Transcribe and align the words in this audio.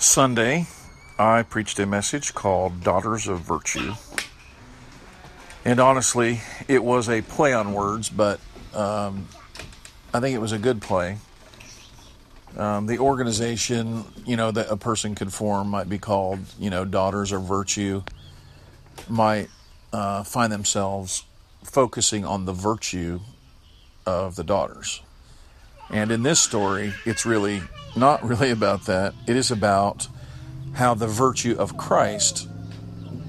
Sunday, 0.00 0.68
I 1.18 1.42
preached 1.42 1.80
a 1.80 1.86
message 1.86 2.32
called 2.32 2.84
Daughters 2.84 3.26
of 3.26 3.40
Virtue. 3.40 3.94
And 5.64 5.80
honestly, 5.80 6.40
it 6.68 6.84
was 6.84 7.08
a 7.08 7.20
play 7.22 7.52
on 7.52 7.72
words, 7.72 8.08
but 8.08 8.38
um, 8.74 9.26
I 10.14 10.20
think 10.20 10.36
it 10.36 10.38
was 10.38 10.52
a 10.52 10.58
good 10.58 10.80
play. 10.80 11.18
Um, 12.56 12.86
the 12.86 13.00
organization, 13.00 14.04
you 14.24 14.36
know, 14.36 14.52
that 14.52 14.70
a 14.70 14.76
person 14.76 15.16
could 15.16 15.32
form 15.32 15.68
might 15.68 15.88
be 15.88 15.98
called, 15.98 16.38
you 16.60 16.70
know, 16.70 16.84
Daughters 16.84 17.32
of 17.32 17.42
Virtue, 17.42 18.04
might 19.08 19.48
uh, 19.92 20.22
find 20.22 20.52
themselves 20.52 21.24
focusing 21.64 22.24
on 22.24 22.44
the 22.44 22.52
virtue 22.52 23.18
of 24.06 24.36
the 24.36 24.44
daughters. 24.44 25.02
And 25.90 26.10
in 26.10 26.22
this 26.22 26.40
story, 26.40 26.92
it's 27.04 27.24
really 27.24 27.62
not 27.96 28.22
really 28.22 28.50
about 28.50 28.86
that. 28.86 29.14
It 29.26 29.36
is 29.36 29.50
about 29.50 30.08
how 30.74 30.94
the 30.94 31.06
virtue 31.06 31.56
of 31.58 31.76
Christ 31.76 32.48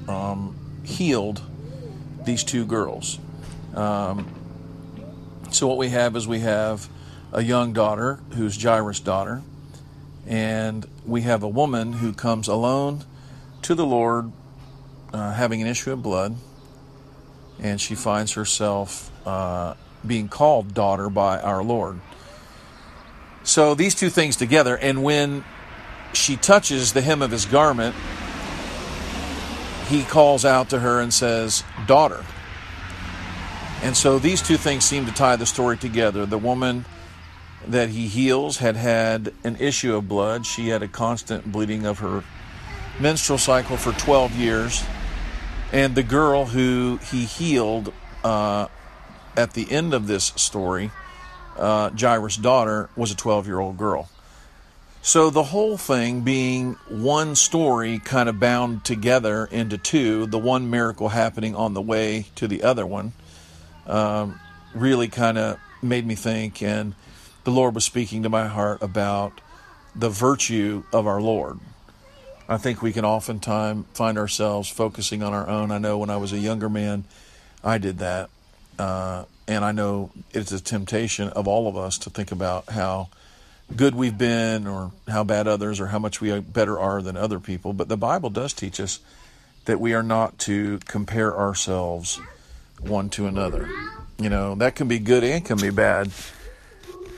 um, 0.08 0.56
healed 0.84 1.42
these 2.26 2.44
two 2.44 2.66
girls. 2.66 3.20
Um, 3.76 4.28
so, 5.52 5.68
what 5.68 5.78
we 5.78 5.90
have 5.90 6.16
is 6.16 6.28
we 6.28 6.40
have 6.40 6.88
a 7.32 7.42
young 7.42 7.74
daughter 7.74 8.20
who's 8.36 8.62
Jairus' 8.62 9.00
daughter, 9.00 9.42
and 10.28 10.86
we 11.06 11.22
have 11.22 11.44
a 11.44 11.48
woman 11.48 11.94
who 11.94 12.14
comes 12.14 12.48
alone 12.48 13.04
to 13.64 13.74
the 13.74 13.86
Lord 13.86 14.32
uh, 15.14 15.34
having 15.34 15.62
an 15.62 15.68
issue 15.68 15.92
of 15.92 16.04
blood, 16.04 16.36
and 17.60 17.80
she 17.80 17.96
finds 17.96 18.34
herself 18.34 19.12
uh, 19.26 19.74
being 20.06 20.28
called 20.28 20.74
daughter 20.74 21.10
by 21.10 21.40
our 21.40 21.64
Lord. 21.64 22.00
So 23.44 23.74
these 23.74 23.96
two 23.96 24.10
things 24.10 24.36
together, 24.36 24.78
and 24.78 25.04
when 25.04 25.44
she 26.14 26.36
touches 26.36 26.94
the 26.94 27.02
hem 27.02 27.22
of 27.22 27.32
his 27.32 27.46
garment, 27.46 27.96
he 29.88 30.04
calls 30.04 30.46
out 30.46 30.70
to 30.70 30.80
her 30.80 31.00
and 31.00 31.14
says, 31.14 31.64
Daughter. 31.88 32.24
And 33.82 33.96
so 33.96 34.20
these 34.20 34.42
two 34.42 34.58
things 34.58 34.84
seem 34.84 35.06
to 35.06 35.12
tie 35.12 35.36
the 35.36 35.46
story 35.46 35.78
together. 35.78 36.26
The 36.26 36.38
woman 36.38 36.86
that 37.68 37.90
he 37.90 38.08
heals 38.08 38.58
had 38.58 38.76
had 38.76 39.34
an 39.44 39.56
issue 39.58 39.96
of 39.96 40.08
blood. 40.08 40.46
She 40.46 40.70
had 40.70 40.84
a 40.84 40.88
constant 40.88 41.52
bleeding 41.52 41.86
of 41.86 42.00
her 42.00 42.24
menstrual 43.00 43.40
cycle 43.40 43.78
for 43.78 43.94
12 43.94 44.36
years. 44.36 44.84
And 45.72 45.96
the 45.96 46.04
girl 46.04 46.46
who 46.46 47.00
he 47.04 47.26
healed 47.26 47.94
uh, 48.24 48.68
at 49.38 49.54
the 49.54 49.72
end 49.72 49.94
of 49.94 50.08
this 50.08 50.34
story, 50.36 50.92
uh, 51.60 51.90
Jairus' 51.92 52.38
daughter, 52.38 52.90
was 52.96 53.12
a 53.12 53.16
12 53.16 53.48
year 53.48 53.60
old 53.60 53.78
girl. 53.78 54.10
So 55.02 55.30
the 55.30 55.44
whole 55.44 55.78
thing 55.78 56.22
being 56.22 56.74
one 56.90 57.36
story 57.36 58.00
kind 58.00 58.28
of 58.28 58.40
bound 58.40 58.84
together 58.84 59.46
into 59.46 59.78
two, 59.78 60.26
the 60.26 60.38
one 60.38 60.70
miracle 60.70 61.10
happening 61.10 61.56
on 61.56 61.74
the 61.74 61.82
way 61.82 62.28
to 62.36 62.48
the 62.48 62.64
other 62.64 62.86
one, 62.86 63.14
um, 63.88 64.40
really 64.74 65.08
kind 65.08 65.38
of 65.38 65.58
made 65.82 66.06
me 66.06 66.16
think. 66.16 66.62
And 66.62 66.96
the 67.46 67.52
Lord 67.52 67.76
was 67.76 67.86
speaking 67.86 68.24
to 68.24 68.30
my 68.30 68.48
heart 68.48 68.82
about 68.82 69.40
the 69.96 70.10
virtue 70.10 70.84
of 70.92 71.08
our 71.08 71.22
Lord. 71.22 71.60
I 72.48 72.58
think 72.58 72.82
we 72.82 72.92
can 72.92 73.06
oftentimes 73.06 73.86
find 73.94 74.18
ourselves 74.18 74.70
focusing 74.70 75.24
on 75.24 75.34
our 75.34 75.48
own. 75.48 75.72
I 75.72 75.78
know 75.78 75.98
when 75.98 76.10
I 76.10 76.18
was 76.18 76.34
a 76.34 76.40
younger 76.40 76.68
man, 76.68 77.06
I 77.64 77.78
did 77.78 78.00
that. 78.00 78.30
Uh, 78.78 79.26
and 79.50 79.66
I 79.66 79.72
know 79.72 80.12
it's 80.32 80.52
a 80.52 80.62
temptation 80.62 81.30
of 81.30 81.48
all 81.48 81.68
of 81.68 81.76
us 81.76 81.98
to 82.00 82.12
think 82.12 82.32
about 82.32 82.70
how 82.70 83.10
good 83.76 83.96
we've 83.96 84.18
been 84.18 84.68
or 84.68 84.92
how 85.08 85.24
bad 85.24 85.48
others 85.48 85.80
or 85.80 85.88
how 85.88 85.98
much 85.98 86.22
we 86.22 86.40
better 86.40 86.80
are 86.80 87.02
than 87.02 87.18
other 87.18 87.40
people. 87.40 87.74
But 87.74 87.90
the 87.90 87.98
Bible 87.98 88.30
does 88.30 88.54
teach 88.54 88.80
us 88.80 89.00
that 89.66 89.80
we 89.80 89.96
are 89.96 90.04
not 90.04 90.38
to 90.40 90.78
compare 90.86 91.36
ourselves 91.36 92.22
one 92.80 93.10
to 93.10 93.26
another. 93.26 93.68
You 94.20 94.30
know, 94.30 94.54
that 94.56 94.76
can 94.76 94.88
be 94.88 95.00
good 95.00 95.24
and 95.24 95.44
can 95.44 95.58
be 95.58 95.72
bad. 95.72 96.12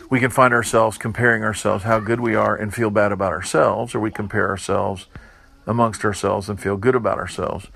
We 0.09 0.21
can 0.21 0.31
find 0.31 0.53
ourselves 0.53 0.97
comparing 0.97 1.43
ourselves 1.43 1.83
how 1.83 1.99
good 1.99 2.21
we 2.21 2.35
are 2.35 2.55
and 2.55 2.73
feel 2.73 2.89
bad 2.89 3.11
about 3.11 3.33
ourselves, 3.33 3.93
or 3.93 3.99
we 3.99 4.09
compare 4.09 4.47
ourselves 4.47 5.05
amongst 5.67 6.05
ourselves 6.05 6.47
and 6.47 6.57
feel 6.57 6.77
good 6.77 6.95
about 6.95 7.17
ourselves. 7.17 7.67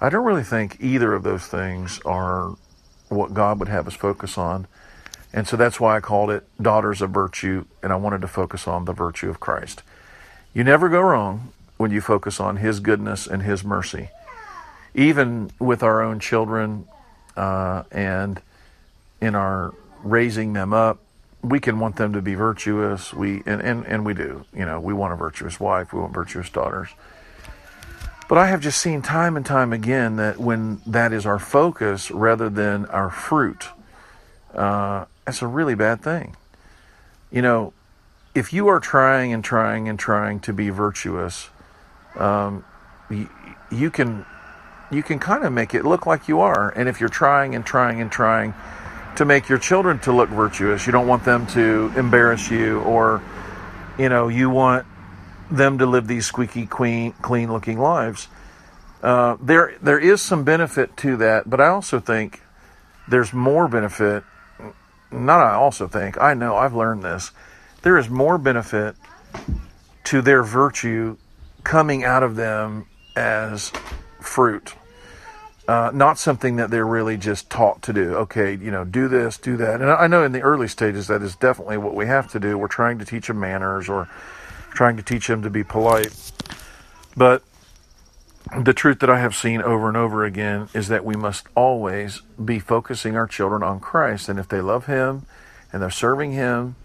I 0.00 0.10
don't 0.10 0.24
really 0.24 0.44
think 0.44 0.76
either 0.78 1.12
of 1.12 1.24
those 1.24 1.46
things 1.46 2.00
are 2.04 2.54
what 3.08 3.34
God 3.34 3.58
would 3.58 3.68
have 3.68 3.86
us 3.86 3.94
focus 3.94 4.36
on. 4.36 4.66
And 5.32 5.46
so 5.46 5.56
that's 5.56 5.78
why 5.78 5.96
I 5.96 6.00
called 6.00 6.30
it 6.30 6.44
Daughters 6.60 7.02
of 7.02 7.10
Virtue, 7.10 7.66
and 7.82 7.92
I 7.92 7.96
wanted 7.96 8.20
to 8.22 8.28
focus 8.28 8.66
on 8.66 8.84
the 8.84 8.92
virtue 8.92 9.28
of 9.28 9.40
Christ. 9.40 9.82
You 10.54 10.64
never 10.64 10.88
go 10.88 11.00
wrong 11.00 11.52
when 11.76 11.90
you 11.90 12.00
focus 12.00 12.40
on 12.40 12.56
His 12.56 12.80
goodness 12.80 13.26
and 13.26 13.42
His 13.42 13.62
mercy. 13.62 14.08
Even 14.94 15.50
with 15.58 15.82
our 15.82 16.00
own 16.02 16.20
children 16.20 16.88
uh, 17.36 17.82
and 17.92 18.40
in 19.20 19.34
our 19.34 19.74
raising 20.02 20.54
them 20.54 20.72
up, 20.72 20.98
we 21.42 21.60
can 21.60 21.78
want 21.78 21.96
them 21.96 22.12
to 22.12 22.22
be 22.22 22.34
virtuous. 22.34 23.12
We 23.12 23.42
and, 23.46 23.60
and, 23.60 23.86
and 23.86 24.06
we 24.06 24.14
do. 24.14 24.44
You 24.54 24.64
know, 24.64 24.80
we 24.80 24.94
want 24.94 25.12
a 25.12 25.16
virtuous 25.16 25.60
wife, 25.60 25.92
we 25.92 26.00
want 26.00 26.14
virtuous 26.14 26.48
daughters. 26.48 26.88
But 28.28 28.38
I 28.38 28.46
have 28.46 28.60
just 28.60 28.80
seen 28.80 29.02
time 29.02 29.36
and 29.36 29.46
time 29.46 29.72
again 29.72 30.16
that 30.16 30.38
when 30.38 30.80
that 30.86 31.12
is 31.12 31.26
our 31.26 31.38
focus 31.38 32.10
rather 32.10 32.48
than 32.48 32.86
our 32.86 33.08
fruit, 33.08 33.68
uh, 34.54 35.04
that's 35.24 35.42
a 35.42 35.46
really 35.46 35.76
bad 35.76 36.02
thing. 36.02 36.36
You 37.30 37.42
know, 37.42 37.72
if 38.34 38.52
you 38.52 38.66
are 38.68 38.80
trying 38.80 39.32
and 39.32 39.44
trying 39.44 39.88
and 39.88 39.98
trying 39.98 40.40
to 40.40 40.52
be 40.52 40.70
virtuous, 40.70 41.50
um, 42.16 42.64
you, 43.10 43.28
you 43.70 43.90
can 43.90 44.26
you 44.90 45.02
can 45.02 45.18
kind 45.18 45.44
of 45.44 45.52
make 45.52 45.74
it 45.74 45.84
look 45.84 46.06
like 46.06 46.28
you 46.28 46.40
are. 46.40 46.70
And 46.70 46.88
if 46.88 47.00
you're 47.00 47.08
trying 47.08 47.54
and 47.54 47.64
trying 47.64 48.00
and 48.00 48.10
trying 48.10 48.54
to 49.16 49.24
make 49.24 49.48
your 49.48 49.58
children 49.58 49.98
to 50.00 50.12
look 50.12 50.28
virtuous, 50.28 50.86
you 50.86 50.92
don't 50.92 51.06
want 51.06 51.24
them 51.24 51.46
to 51.48 51.92
embarrass 51.96 52.50
you, 52.50 52.80
or 52.80 53.22
you 53.98 54.08
know, 54.08 54.28
you 54.28 54.50
want 54.50 54.86
them 55.50 55.78
to 55.78 55.86
live 55.86 56.06
these 56.06 56.26
squeaky 56.26 56.66
clean, 56.66 57.12
clean 57.22 57.52
looking 57.52 57.78
lives. 57.78 58.28
Uh, 59.02 59.36
there, 59.40 59.74
there 59.82 59.98
is 59.98 60.22
some 60.22 60.44
benefit 60.44 60.96
to 60.96 61.16
that, 61.18 61.48
but 61.48 61.60
I 61.60 61.68
also 61.68 62.00
think 62.00 62.40
there's 63.08 63.32
more 63.32 63.68
benefit 63.68 64.24
not 65.10 65.40
I 65.40 65.54
also 65.54 65.86
think, 65.86 66.20
I 66.20 66.34
know, 66.34 66.56
I've 66.56 66.74
learned 66.74 67.02
this. 67.02 67.30
There 67.82 67.98
is 67.98 68.08
more 68.08 68.38
benefit 68.38 68.96
to 70.04 70.22
their 70.22 70.42
virtue 70.42 71.16
coming 71.64 72.04
out 72.04 72.22
of 72.22 72.36
them 72.36 72.86
as 73.14 73.72
fruit. 74.20 74.74
Uh, 75.68 75.90
not 75.92 76.16
something 76.16 76.56
that 76.56 76.70
they're 76.70 76.86
really 76.86 77.16
just 77.16 77.50
taught 77.50 77.82
to 77.82 77.92
do. 77.92 78.14
Okay, 78.14 78.52
you 78.52 78.70
know, 78.70 78.84
do 78.84 79.08
this, 79.08 79.36
do 79.36 79.56
that. 79.56 79.80
And 79.80 79.90
I 79.90 80.06
know 80.06 80.22
in 80.22 80.30
the 80.30 80.42
early 80.42 80.68
stages 80.68 81.08
that 81.08 81.22
is 81.22 81.34
definitely 81.34 81.76
what 81.76 81.94
we 81.94 82.06
have 82.06 82.30
to 82.32 82.40
do. 82.40 82.56
We're 82.56 82.68
trying 82.68 82.98
to 83.00 83.04
teach 83.04 83.26
them 83.26 83.40
manners 83.40 83.88
or 83.88 84.08
trying 84.76 84.96
to 84.96 85.02
teach 85.02 85.26
them 85.26 85.42
to 85.42 85.50
be 85.50 85.64
polite. 85.64 86.12
But 87.16 87.42
the 88.56 88.74
truth 88.74 89.00
that 89.00 89.10
I 89.10 89.18
have 89.18 89.34
seen 89.34 89.60
over 89.60 89.88
and 89.88 89.96
over 89.96 90.24
again 90.24 90.68
is 90.72 90.88
that 90.88 91.04
we 91.04 91.16
must 91.16 91.46
always 91.56 92.20
be 92.42 92.60
focusing 92.60 93.16
our 93.16 93.26
children 93.26 93.62
on 93.62 93.80
Christ. 93.80 94.28
And 94.28 94.38
if 94.38 94.48
they 94.48 94.60
love 94.60 94.86
Him 94.86 95.26
and 95.72 95.82
they're 95.82 95.90
serving 95.90 96.32
Him 96.32 96.76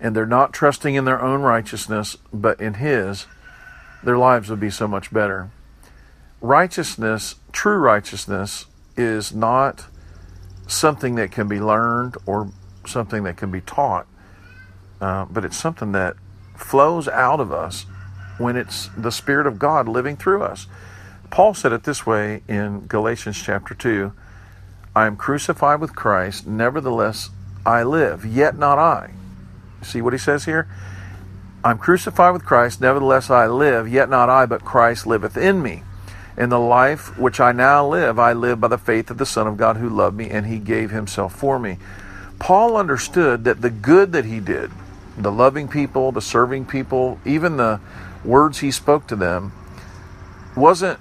and 0.00 0.16
they're 0.16 0.24
not 0.24 0.52
trusting 0.52 0.94
in 0.94 1.04
their 1.04 1.20
own 1.20 1.42
righteousness 1.42 2.16
but 2.32 2.60
in 2.60 2.74
His, 2.74 3.26
their 4.02 4.16
lives 4.16 4.48
would 4.48 4.60
be 4.60 4.70
so 4.70 4.88
much 4.88 5.12
better. 5.12 5.50
Righteousness, 6.40 7.36
true 7.52 7.76
righteousness, 7.76 8.66
is 8.96 9.34
not 9.34 9.86
something 10.66 11.14
that 11.16 11.30
can 11.30 11.46
be 11.46 11.60
learned 11.60 12.16
or 12.26 12.50
something 12.86 13.22
that 13.24 13.36
can 13.36 13.50
be 13.50 13.60
taught, 13.60 14.06
uh, 15.00 15.24
but 15.26 15.44
it's 15.44 15.56
something 15.56 15.92
that 15.92 16.16
flows 16.62 17.08
out 17.08 17.40
of 17.40 17.52
us 17.52 17.86
when 18.38 18.56
it's 18.56 18.88
the 18.96 19.12
Spirit 19.12 19.46
of 19.46 19.58
God 19.58 19.88
living 19.88 20.16
through 20.16 20.42
us. 20.42 20.66
Paul 21.30 21.54
said 21.54 21.72
it 21.72 21.84
this 21.84 22.06
way 22.06 22.42
in 22.48 22.86
Galatians 22.86 23.40
chapter 23.42 23.74
2 23.74 24.12
I 24.94 25.06
am 25.06 25.16
crucified 25.16 25.80
with 25.80 25.96
Christ, 25.96 26.46
nevertheless 26.46 27.30
I 27.64 27.82
live, 27.82 28.26
yet 28.26 28.58
not 28.58 28.78
I. 28.78 29.12
See 29.82 30.02
what 30.02 30.12
he 30.12 30.18
says 30.18 30.44
here? 30.44 30.68
I'm 31.64 31.78
crucified 31.78 32.34
with 32.34 32.44
Christ, 32.44 32.80
nevertheless 32.80 33.30
I 33.30 33.46
live, 33.46 33.88
yet 33.88 34.10
not 34.10 34.28
I, 34.28 34.46
but 34.46 34.64
Christ 34.64 35.06
liveth 35.06 35.36
in 35.36 35.62
me. 35.62 35.84
In 36.36 36.48
the 36.48 36.58
life 36.58 37.16
which 37.18 37.40
I 37.40 37.52
now 37.52 37.86
live, 37.86 38.18
I 38.18 38.32
live 38.32 38.60
by 38.60 38.68
the 38.68 38.78
faith 38.78 39.10
of 39.10 39.18
the 39.18 39.26
Son 39.26 39.46
of 39.46 39.56
God 39.56 39.76
who 39.76 39.88
loved 39.88 40.16
me, 40.16 40.28
and 40.28 40.46
he 40.46 40.58
gave 40.58 40.90
himself 40.90 41.34
for 41.34 41.58
me. 41.58 41.78
Paul 42.38 42.76
understood 42.76 43.44
that 43.44 43.62
the 43.62 43.70
good 43.70 44.12
that 44.12 44.24
he 44.24 44.40
did, 44.40 44.70
the 45.16 45.32
loving 45.32 45.68
people, 45.68 46.12
the 46.12 46.22
serving 46.22 46.66
people, 46.66 47.18
even 47.24 47.56
the 47.56 47.80
words 48.24 48.58
he 48.60 48.70
spoke 48.70 49.06
to 49.08 49.16
them, 49.16 49.52
wasn't 50.56 50.98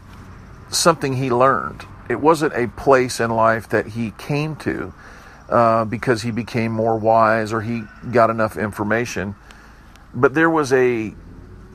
something 0.69 1.13
he 1.13 1.29
learned. 1.29 1.85
It 2.09 2.19
wasn't 2.19 2.53
a 2.53 2.67
place 2.67 3.19
in 3.19 3.31
life 3.31 3.69
that 3.69 3.87
he 3.87 4.11
came 4.17 4.55
to 4.57 4.93
uh, 5.49 5.85
because 5.85 6.23
he 6.23 6.31
became 6.31 6.71
more 6.71 6.97
wise 6.97 7.53
or 7.53 7.61
he 7.61 7.83
got 8.11 8.29
enough 8.29 8.57
information. 8.57 9.35
But 10.13 10.33
there 10.33 10.49
was 10.49 10.73
a 10.73 11.13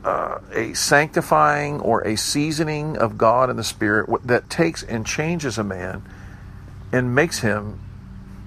uh, 0.04 0.38
a 0.52 0.72
sanctifying 0.72 1.80
or 1.80 2.06
a 2.06 2.16
seasoning 2.16 2.96
of 2.96 3.18
God 3.18 3.50
and 3.50 3.58
the 3.58 3.64
Spirit 3.64 4.08
that 4.24 4.48
takes 4.48 4.84
and 4.84 5.04
changes 5.04 5.58
a 5.58 5.64
man 5.64 6.02
and 6.92 7.12
makes 7.12 7.40
him 7.40 7.80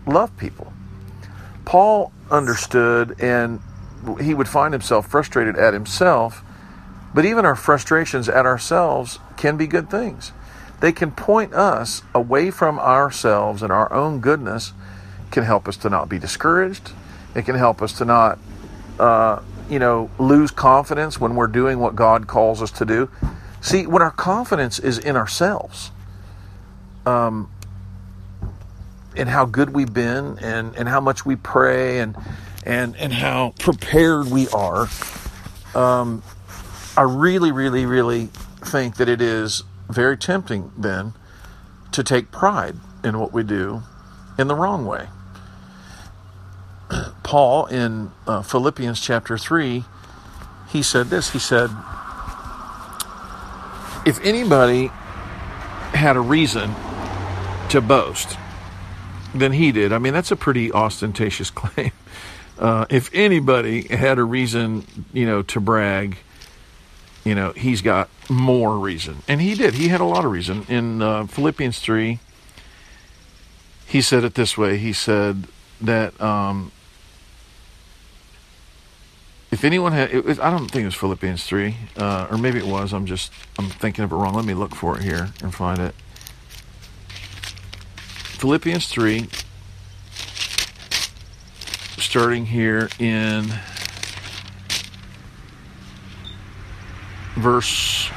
love 0.06 0.36
people. 0.38 0.72
Paul 1.66 2.14
understood 2.32 3.20
and 3.20 3.60
he 4.22 4.34
would 4.34 4.48
find 4.48 4.74
himself 4.74 5.08
frustrated 5.08 5.56
at 5.56 5.74
himself, 5.74 6.44
but 7.14 7.26
even 7.26 7.46
our 7.46 7.56
frustrations 7.56 8.30
at 8.30 8.46
ourselves 8.46 9.20
can 9.38 9.58
be 9.58 9.68
good 9.68 9.90
things. 9.90 10.32
They 10.80 10.92
can 10.92 11.12
point 11.12 11.54
us 11.54 12.04
away 12.14 12.52
from 12.52 12.80
ourselves 12.80 13.62
and 13.62 13.72
our 13.72 13.92
own 13.92 14.20
goodness, 14.20 14.74
can 15.32 15.44
help 15.44 15.68
us 15.68 15.78
to 15.78 15.90
not 15.90 16.10
be 16.10 16.18
discouraged. 16.18 16.92
It 17.36 17.46
can 17.46 17.56
help 17.56 17.82
us 17.82 17.94
to 18.00 18.06
not 18.06 18.40
uh, 19.00 19.42
you 19.70 19.80
know, 19.80 20.10
lose 20.18 20.52
confidence 20.52 21.20
when 21.20 21.36
we're 21.36 21.48
doing 21.48 21.80
what 21.80 21.96
God 21.96 22.28
calls 22.28 22.62
us 22.62 22.72
to 22.72 22.86
do. 22.86 23.10
See, 23.62 23.86
when 23.86 24.02
our 24.02 24.12
confidence 24.12 24.80
is 24.80 24.98
in 24.98 25.16
ourselves, 25.16 25.92
um, 27.06 27.52
and 29.16 29.30
how 29.30 29.46
good 29.46 29.72
we've 29.72 29.94
been, 29.94 30.40
and, 30.40 30.76
and 30.76 30.88
how 30.90 31.00
much 31.00 31.26
we 31.26 31.36
pray, 31.36 32.00
and 32.00 32.16
and 32.66 32.96
and 32.98 33.14
how 33.14 33.54
prepared 33.60 34.28
we 34.28 34.48
are, 34.50 34.88
um, 35.76 36.24
I 36.98 37.04
really, 37.04 37.52
really, 37.52 37.86
really 37.86 38.30
think 38.62 38.98
that 38.98 39.08
it 39.08 39.22
is 39.22 39.64
very 39.90 40.18
tempting 40.18 40.72
then 40.78 41.14
to 41.92 42.04
take 42.04 42.32
pride 42.32 42.76
in 43.04 43.20
what 43.20 43.34
we 43.34 43.44
do 43.44 43.82
in 44.38 44.48
the 44.48 44.56
wrong 44.56 44.86
way. 44.86 45.08
Paul 47.24 47.66
in 47.68 48.12
uh, 48.28 48.42
Philippians 48.42 49.00
chapter 49.00 49.38
3, 49.38 49.84
he 50.70 50.84
said 50.84 51.08
this. 51.08 51.32
He 51.32 51.40
said, 51.40 51.70
If 54.06 54.20
anybody 54.24 54.88
had 55.94 56.16
a 56.16 56.22
reason 56.22 56.74
to 57.70 57.82
boast, 57.82 58.38
then 59.34 59.54
he 59.54 59.72
did. 59.72 59.94
I 59.94 60.00
mean, 60.00 60.14
that's 60.14 60.32
a 60.32 60.36
pretty 60.36 60.72
ostentatious 60.72 61.50
claim. 61.52 61.92
Uh, 62.60 62.86
if 62.90 63.10
anybody 63.14 63.84
had 63.84 64.20
a 64.20 64.24
reason, 64.24 64.86
you 65.14 65.26
know, 65.26 65.42
to 65.42 65.62
brag, 65.62 66.18
you 67.24 67.34
know, 67.34 67.52
he's 67.54 67.82
got 67.82 68.10
more 68.30 68.78
reason. 68.78 69.24
And 69.28 69.42
he 69.42 69.56
did. 69.56 69.76
He 69.76 69.88
had 69.88 70.02
a 70.02 70.06
lot 70.06 70.26
of 70.26 70.32
reason. 70.32 70.66
In 70.68 71.02
uh, 71.02 71.26
Philippians 71.28 71.80
3, 71.80 72.20
he 73.88 74.02
said 74.02 74.24
it 74.24 74.36
this 74.36 74.58
way. 74.58 74.78
He 74.78 74.92
said 74.92 75.48
that 75.80 76.20
um, 76.20 76.74
if 79.52 79.64
anyone 79.64 79.94
had, 79.94 80.12
it 80.12 80.26
was, 80.26 80.40
I 80.40 80.52
don't 80.52 80.70
think 80.70 80.84
it 80.84 80.88
was 80.88 80.96
Philippians 80.96 81.44
3, 81.44 81.76
uh, 81.98 82.28
or 82.30 82.38
maybe 82.38 82.60
it 82.60 82.68
was. 82.68 82.94
I'm 82.94 83.06
just, 83.06 83.32
I'm 83.58 83.70
thinking 83.70 84.04
of 84.04 84.12
it 84.12 84.16
wrong. 84.16 84.34
Let 84.34 84.46
me 84.46 84.54
look 84.54 84.76
for 84.76 84.98
it 84.98 85.04
here 85.04 85.30
and 85.42 85.54
find 85.54 85.80
it. 85.80 85.96
Philippians 88.38 88.88
3, 88.88 89.28
starting 92.10 92.48
here 92.48 92.90
in 92.98 93.46
verse 97.36 98.10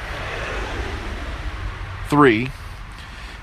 3, 2.09 2.49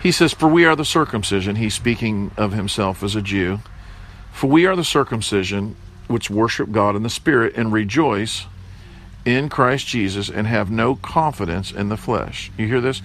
he 0.02 0.10
says, 0.10 0.32
For 0.32 0.48
we 0.48 0.64
are 0.64 0.74
the 0.74 0.84
circumcision. 0.84 1.54
He's 1.54 1.74
speaking 1.74 2.32
of 2.36 2.52
himself 2.52 3.04
as 3.04 3.14
a 3.14 3.22
Jew. 3.22 3.60
For 4.32 4.48
we 4.48 4.66
are 4.66 4.74
the 4.74 4.82
circumcision 4.82 5.76
which 6.08 6.30
worship 6.30 6.72
God 6.72 6.96
in 6.96 7.04
the 7.04 7.10
Spirit 7.10 7.54
and 7.54 7.72
rejoice 7.72 8.46
in 9.24 9.50
Christ 9.50 9.86
Jesus 9.86 10.28
and 10.28 10.48
have 10.48 10.68
no 10.68 10.96
confidence 10.96 11.70
in 11.70 11.90
the 11.90 11.96
flesh. 11.96 12.50
You 12.58 12.66
hear 12.66 12.80
this? 12.80 13.02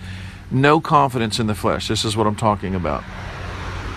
No 0.49 0.81
confidence 0.81 1.39
in 1.39 1.45
the 1.45 1.53
flesh. 1.53 1.89
This 1.89 2.05
is 2.05 2.17
what 2.17 2.25
I'm 2.25 2.35
talking 2.35 2.73
about. 2.73 3.03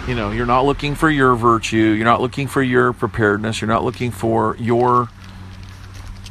You 0.09 0.15
know, 0.15 0.31
you're 0.31 0.47
not 0.47 0.65
looking 0.65 0.95
for 0.95 1.11
your 1.11 1.35
virtue, 1.35 1.77
you're 1.77 2.07
not 2.07 2.23
looking 2.23 2.47
for 2.47 2.63
your 2.63 2.95
preparedness, 2.95 3.61
you're 3.61 3.69
not 3.69 3.85
looking 3.85 4.11
for 4.11 4.57
your 4.59 5.11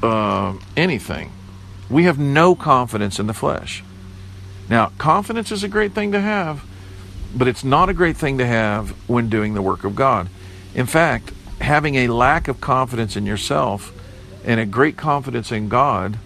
uh, 0.01 0.56
anything. 0.75 1.31
We 1.88 2.06
have 2.06 2.18
no 2.18 2.56
confidence 2.56 3.19
in 3.19 3.27
the 3.27 3.35
flesh. 3.35 3.83
Now, 4.68 4.94
confidence 4.97 5.51
is 5.51 5.63
a 5.63 5.68
great 5.68 5.94
thing 5.94 6.12
to 6.13 6.19
have, 6.19 6.65
but 7.35 7.47
it's 7.47 7.63
not 7.63 7.88
a 7.88 7.94
great 7.94 8.18
thing 8.18 8.39
to 8.39 8.47
have 8.47 8.89
when 9.07 9.29
doing 9.29 9.53
the 9.53 9.62
work 9.62 9.83
of 9.83 9.95
God. 9.95 10.27
In 10.73 10.88
fact, 10.88 11.31
having 11.62 11.94
a 11.97 12.07
lack 12.07 12.47
of 12.47 12.59
confidence 12.59 13.15
in 13.15 13.27
yourself 13.27 13.94
and 14.44 14.59
a 14.59 14.65
great 14.65 14.97
confidence 14.97 15.51
in 15.51 15.69
God, 15.69 16.18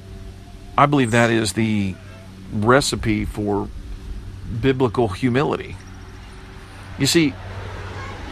I 0.77 0.85
believe 0.85 1.11
that 1.11 1.29
is 1.29 1.51
the 1.51 1.95
recipe 2.53 3.25
for 3.25 3.67
biblical 4.61 5.09
humility. 5.09 5.75
You 6.97 7.07
see, 7.07 7.33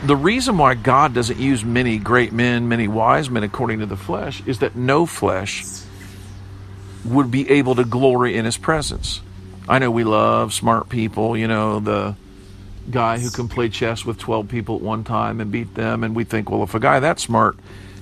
the 0.05 0.15
reason 0.15 0.57
why 0.57 0.75
God 0.75 1.13
doesn't 1.13 1.39
use 1.39 1.63
many 1.63 1.97
great 1.97 2.31
men, 2.31 2.67
many 2.67 2.87
wise 2.87 3.29
men 3.29 3.43
according 3.43 3.79
to 3.79 3.85
the 3.85 3.97
flesh, 3.97 4.41
is 4.45 4.59
that 4.59 4.75
no 4.75 5.05
flesh 5.05 5.65
would 7.05 7.31
be 7.31 7.49
able 7.49 7.75
to 7.75 7.83
glory 7.83 8.35
in 8.35 8.45
his 8.45 8.57
presence. 8.57 9.21
I 9.67 9.79
know 9.79 9.91
we 9.91 10.03
love 10.03 10.53
smart 10.53 10.89
people, 10.89 11.37
you 11.37 11.47
know, 11.47 11.79
the 11.79 12.15
guy 12.89 13.19
who 13.19 13.29
can 13.29 13.47
play 13.47 13.69
chess 13.69 14.05
with 14.05 14.17
12 14.17 14.47
people 14.47 14.75
at 14.77 14.81
one 14.81 15.03
time 15.03 15.39
and 15.39 15.51
beat 15.51 15.75
them. 15.75 16.03
And 16.03 16.15
we 16.15 16.23
think, 16.23 16.49
well, 16.49 16.63
if 16.63 16.73
a 16.73 16.79
guy 16.79 16.99
that 16.99 17.19
smart 17.19 17.57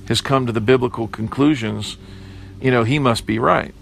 has 0.07 0.21
come 0.21 0.45
to 0.45 0.51
the 0.51 0.61
biblical 0.61 1.07
conclusions, 1.07 1.97
you 2.61 2.71
know, 2.71 2.83
he 2.83 2.99
must 2.99 3.25
be 3.25 3.39
right. 3.39 3.73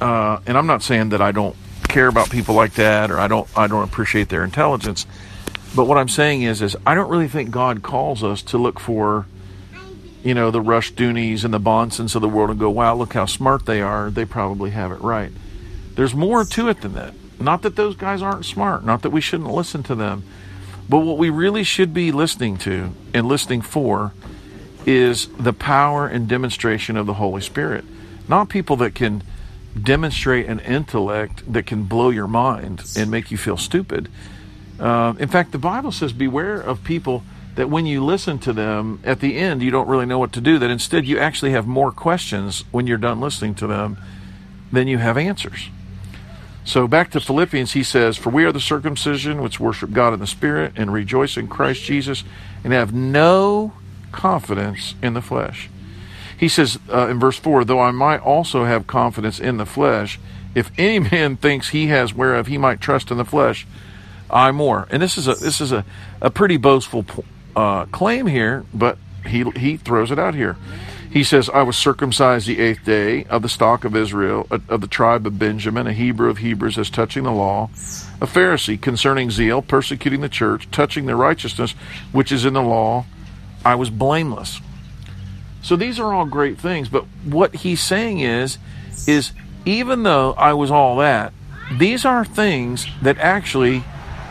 Uh, 0.00 0.38
and 0.46 0.56
I'm 0.56 0.66
not 0.66 0.82
saying 0.82 1.10
that 1.10 1.20
I 1.20 1.32
don't 1.32 1.56
care 1.88 2.06
about 2.08 2.30
people 2.30 2.54
like 2.54 2.74
that 2.74 3.10
or 3.10 3.18
I 3.18 3.28
don't 3.28 3.48
I 3.56 3.66
don't 3.66 3.84
appreciate 3.84 4.28
their 4.28 4.44
intelligence. 4.44 5.06
But 5.74 5.86
what 5.86 5.98
I'm 5.98 6.08
saying 6.08 6.42
is 6.42 6.62
is 6.62 6.76
I 6.86 6.94
don't 6.94 7.10
really 7.10 7.28
think 7.28 7.50
God 7.50 7.82
calls 7.82 8.22
us 8.22 8.42
to 8.42 8.58
look 8.58 8.78
for 8.78 9.26
you 10.22 10.34
know 10.34 10.50
the 10.50 10.62
Rushdoonies 10.62 11.44
and 11.44 11.52
the 11.52 11.60
Bahnsens 11.60 12.14
of 12.14 12.22
the 12.22 12.28
world 12.28 12.50
and 12.50 12.58
go, 12.58 12.70
wow, 12.70 12.94
look 12.94 13.12
how 13.12 13.26
smart 13.26 13.66
they 13.66 13.82
are. 13.82 14.10
They 14.10 14.24
probably 14.24 14.70
have 14.70 14.90
it 14.90 15.00
right. 15.00 15.30
There's 15.94 16.14
more 16.14 16.44
to 16.44 16.68
it 16.68 16.80
than 16.80 16.94
that. 16.94 17.14
Not 17.38 17.62
that 17.62 17.76
those 17.76 17.96
guys 17.96 18.22
aren't 18.22 18.44
smart, 18.44 18.84
not 18.84 19.02
that 19.02 19.10
we 19.10 19.20
shouldn't 19.20 19.50
listen 19.50 19.82
to 19.84 19.94
them, 19.94 20.24
but 20.88 21.00
what 21.00 21.18
we 21.18 21.30
really 21.30 21.64
should 21.64 21.92
be 21.92 22.12
listening 22.12 22.56
to 22.58 22.92
and 23.12 23.26
listening 23.26 23.60
for 23.60 24.12
is 24.86 25.28
the 25.38 25.52
power 25.52 26.06
and 26.06 26.28
demonstration 26.28 26.96
of 26.96 27.06
the 27.06 27.14
Holy 27.14 27.40
Spirit. 27.40 27.84
Not 28.28 28.48
people 28.48 28.76
that 28.76 28.94
can 28.94 29.22
demonstrate 29.80 30.46
an 30.46 30.60
intellect 30.60 31.52
that 31.52 31.66
can 31.66 31.84
blow 31.84 32.10
your 32.10 32.28
mind 32.28 32.82
and 32.96 33.10
make 33.10 33.30
you 33.30 33.36
feel 33.36 33.56
stupid. 33.56 34.08
Uh, 34.78 35.14
in 35.18 35.28
fact, 35.28 35.52
the 35.52 35.58
Bible 35.58 35.92
says, 35.92 36.12
Beware 36.12 36.60
of 36.60 36.84
people 36.84 37.22
that 37.54 37.70
when 37.70 37.86
you 37.86 38.04
listen 38.04 38.38
to 38.40 38.52
them, 38.52 39.00
at 39.04 39.20
the 39.20 39.36
end, 39.36 39.62
you 39.62 39.70
don't 39.70 39.88
really 39.88 40.06
know 40.06 40.18
what 40.18 40.32
to 40.32 40.40
do, 40.40 40.58
that 40.58 40.70
instead 40.70 41.06
you 41.06 41.18
actually 41.18 41.52
have 41.52 41.66
more 41.66 41.92
questions 41.92 42.64
when 42.72 42.86
you're 42.86 42.98
done 42.98 43.20
listening 43.20 43.54
to 43.54 43.66
them 43.66 43.96
than 44.72 44.88
you 44.88 44.98
have 44.98 45.16
answers. 45.16 45.68
So 46.64 46.88
back 46.88 47.10
to 47.10 47.20
Philippians, 47.20 47.72
he 47.72 47.82
says, 47.82 48.16
For 48.16 48.30
we 48.30 48.44
are 48.44 48.52
the 48.52 48.60
circumcision 48.60 49.42
which 49.42 49.60
worship 49.60 49.92
God 49.92 50.14
in 50.14 50.20
the 50.20 50.26
Spirit 50.26 50.72
and 50.76 50.92
rejoice 50.92 51.36
in 51.36 51.46
Christ 51.46 51.82
Jesus 51.82 52.24
and 52.64 52.72
have 52.72 52.92
no 52.92 53.74
confidence 54.12 54.94
in 55.02 55.14
the 55.14 55.20
flesh. 55.20 55.68
He 56.36 56.48
says 56.48 56.78
uh, 56.92 57.08
in 57.08 57.20
verse 57.20 57.38
4, 57.38 57.64
Though 57.64 57.80
I 57.80 57.90
might 57.90 58.20
also 58.20 58.64
have 58.64 58.86
confidence 58.86 59.38
in 59.38 59.58
the 59.58 59.66
flesh, 59.66 60.18
if 60.54 60.72
any 60.78 60.98
man 61.10 61.36
thinks 61.36 61.68
he 61.68 61.88
has 61.88 62.14
whereof 62.14 62.46
he 62.46 62.58
might 62.58 62.80
trust 62.80 63.10
in 63.10 63.18
the 63.18 63.24
flesh, 63.24 63.66
I 64.30 64.50
more. 64.52 64.86
And 64.90 65.02
this 65.02 65.18
is 65.18 65.28
a 65.28 65.34
this 65.34 65.60
is 65.60 65.72
a, 65.72 65.84
a 66.20 66.30
pretty 66.30 66.56
boastful 66.56 67.04
uh, 67.54 67.86
claim 67.86 68.26
here, 68.26 68.64
but 68.72 68.98
he 69.26 69.44
he 69.50 69.76
throws 69.76 70.10
it 70.10 70.18
out 70.18 70.34
here. 70.34 70.56
He 71.14 71.22
says, 71.22 71.48
I 71.48 71.62
was 71.62 71.76
circumcised 71.76 72.48
the 72.48 72.58
eighth 72.58 72.84
day 72.84 73.24
of 73.26 73.42
the 73.42 73.48
stock 73.48 73.84
of 73.84 73.94
Israel, 73.94 74.48
of 74.50 74.80
the 74.80 74.88
tribe 74.88 75.28
of 75.28 75.38
Benjamin, 75.38 75.86
a 75.86 75.92
Hebrew 75.92 76.28
of 76.28 76.38
Hebrews, 76.38 76.76
as 76.76 76.90
touching 76.90 77.22
the 77.22 77.30
law, 77.30 77.66
a 78.20 78.26
Pharisee 78.26 78.80
concerning 78.80 79.30
zeal, 79.30 79.62
persecuting 79.62 80.22
the 80.22 80.28
church, 80.28 80.68
touching 80.72 81.06
the 81.06 81.14
righteousness 81.14 81.70
which 82.10 82.32
is 82.32 82.44
in 82.44 82.54
the 82.54 82.62
law. 82.62 83.06
I 83.64 83.76
was 83.76 83.90
blameless. 83.90 84.60
So 85.62 85.76
these 85.76 86.00
are 86.00 86.12
all 86.12 86.26
great 86.26 86.58
things, 86.58 86.88
but 86.88 87.04
what 87.24 87.54
he's 87.54 87.80
saying 87.80 88.18
is, 88.18 88.58
is 89.06 89.30
even 89.64 90.02
though 90.02 90.32
I 90.32 90.54
was 90.54 90.72
all 90.72 90.96
that, 90.96 91.32
these 91.78 92.04
are 92.04 92.24
things 92.24 92.88
that 93.02 93.18
actually 93.18 93.84